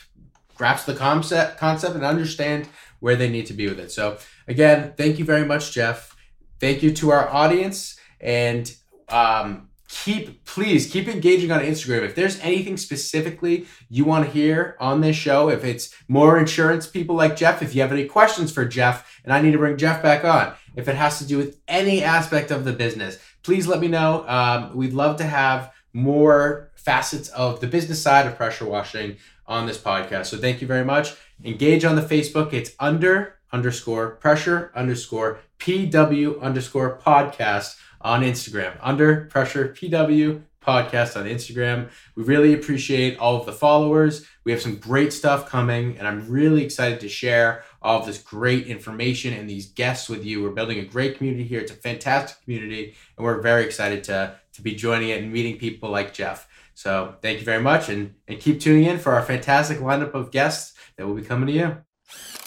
grasp 0.56 0.88
the 0.88 0.93
concept 0.93 1.58
concept 1.58 1.95
and 1.95 2.04
understand 2.04 2.67
where 2.99 3.15
they 3.15 3.30
need 3.30 3.45
to 3.45 3.54
be 3.54 3.69
with 3.69 3.80
it. 3.80 3.93
So 3.93 4.17
again, 4.49 4.93
thank 4.97 5.17
you 5.17 5.23
very 5.23 5.45
much, 5.45 5.71
Jeff. 5.71 6.17
Thank 6.60 6.84
you 6.84 6.91
to 6.95 7.12
our 7.12 7.30
audience, 7.30 7.97
and 8.19 8.69
um, 9.08 9.69
keep 9.88 10.43
please 10.45 10.89
keep 10.89 11.08
engaging 11.08 11.52
on 11.52 11.62
Instagram. 11.62 12.04
If 12.04 12.15
there's 12.15 12.39
anything 12.39 12.78
specifically 12.78 13.67
you 13.89 14.06
want 14.06 14.26
to 14.26 14.32
hear 14.32 14.76
on 14.80 15.02
this 15.02 15.15
show, 15.15 15.50
if 15.50 15.63
it's 15.63 15.93
more 16.08 16.39
insurance 16.39 16.88
people 16.88 17.15
like 17.15 17.36
Jeff, 17.36 17.62
if 17.62 17.76
you 17.76 17.82
have 17.82 17.91
any 17.91 18.06
questions 18.06 18.52
for 18.52 18.65
Jeff, 18.65 19.21
and 19.24 19.34
I 19.34 19.41
need 19.41 19.52
to 19.52 19.58
bring 19.58 19.78
Jeff 19.78 20.02
back 20.02 20.24
on, 20.24 20.54
if 20.76 20.88
it 20.88 20.95
has 20.95 21.19
to 21.19 21.26
do 21.26 21.38
with 21.38 21.60
any 21.67 22.04
aspect 22.04 22.52
of 22.52 22.65
the 22.65 22.74
business, 22.74 23.19
please 23.43 23.67
let 23.67 23.80
me 23.80 23.88
know. 23.88 24.28
Um, 24.28 24.76
we'd 24.76 24.93
love 24.93 25.17
to 25.17 25.24
have 25.24 25.71
more 25.93 26.71
facets 26.76 27.30
of 27.30 27.62
the 27.62 27.67
business 27.67 28.02
side 28.02 28.28
of 28.28 28.36
pressure 28.36 28.65
washing 28.65 29.17
on 29.48 29.65
this 29.65 29.78
podcast. 29.78 30.26
So 30.28 30.38
thank 30.38 30.62
you 30.62 30.67
very 30.67 30.84
much. 30.84 31.15
Engage 31.43 31.86
on 31.86 31.95
the 31.95 32.02
Facebook. 32.02 32.54
It's 32.54 32.71
under 32.80 33.36
underscore 33.52 34.12
pressure 34.12 34.71
underscore 34.76 35.39
PW 35.60 36.41
underscore 36.41 37.00
podcast 37.00 37.76
on 38.06 38.22
Instagram. 38.22 38.78
Under 38.82 39.26
pressure 39.26 39.70
PW 39.70 40.44
podcast 40.62 41.20
on 41.20 41.26
Instagram. 41.26 41.89
We 42.15 42.24
really 42.24 42.54
appreciate 42.54 43.18
all 43.18 43.36
of 43.36 43.48
the 43.48 43.52
followers. 43.52 44.26
We 44.44 44.52
have 44.52 44.62
some 44.62 44.78
great 44.78 45.12
stuff 45.12 45.50
coming, 45.50 45.98
and 45.98 46.08
I'm 46.08 46.30
really 46.30 46.63
excited 46.63 47.00
to 47.00 47.10
share 47.10 47.63
all 47.82 48.00
of 48.00 48.06
this 48.06 48.22
great 48.22 48.68
information 48.68 49.34
and 49.34 49.50
these 49.50 49.68
guests 49.68 50.08
with 50.08 50.24
you. 50.24 50.41
We're 50.44 50.52
building 50.52 50.80
a 50.80 50.86
great 50.86 51.18
community 51.18 51.46
here. 51.46 51.60
It's 51.60 51.72
a 51.72 51.76
fantastic 51.76 52.44
community, 52.44 52.96
and 53.18 53.26
we're 53.26 53.41
very 53.41 53.63
excited 53.63 54.04
to, 54.06 54.36
to 54.54 54.62
be 54.62 54.76
joining 54.76 55.10
it 55.10 55.24
and 55.24 55.34
meeting 55.34 55.58
people 55.58 55.89
like 55.89 56.13
Jeff. 56.13 56.48
So 56.76 57.15
thank 57.24 57.39
you 57.39 57.46
very 57.46 57.62
much, 57.62 57.89
and, 57.89 58.13
and 58.28 58.39
keep 58.39 58.60
tuning 58.60 58.86
in 58.86 59.00
for 59.00 59.13
our 59.13 59.24
fantastic 59.24 59.80
lineup 59.80 60.13
of 60.13 60.30
guests 60.30 60.78
that 60.98 61.08
will 61.08 61.15
be 61.15 61.24
coming 61.24 61.48
to 61.48 61.54
you. 61.54 62.44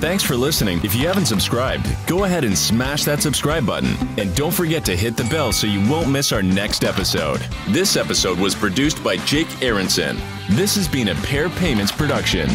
Thanks 0.00 0.22
for 0.22 0.36
listening. 0.36 0.80
If 0.84 0.94
you 0.94 1.06
haven't 1.06 1.26
subscribed, 1.26 1.86
go 2.06 2.24
ahead 2.24 2.44
and 2.44 2.56
smash 2.56 3.04
that 3.04 3.22
subscribe 3.22 3.64
button. 3.64 3.96
And 4.18 4.34
don't 4.36 4.52
forget 4.52 4.84
to 4.84 4.96
hit 4.96 5.16
the 5.16 5.24
bell 5.24 5.50
so 5.50 5.66
you 5.66 5.80
won't 5.90 6.10
miss 6.10 6.30
our 6.30 6.42
next 6.42 6.84
episode. 6.84 7.40
This 7.68 7.96
episode 7.96 8.38
was 8.38 8.54
produced 8.54 9.02
by 9.02 9.16
Jake 9.18 9.62
Aronson. 9.62 10.18
This 10.50 10.74
has 10.76 10.88
been 10.88 11.08
a 11.08 11.14
Pair 11.16 11.48
Payments 11.48 11.92
production. 11.92 12.50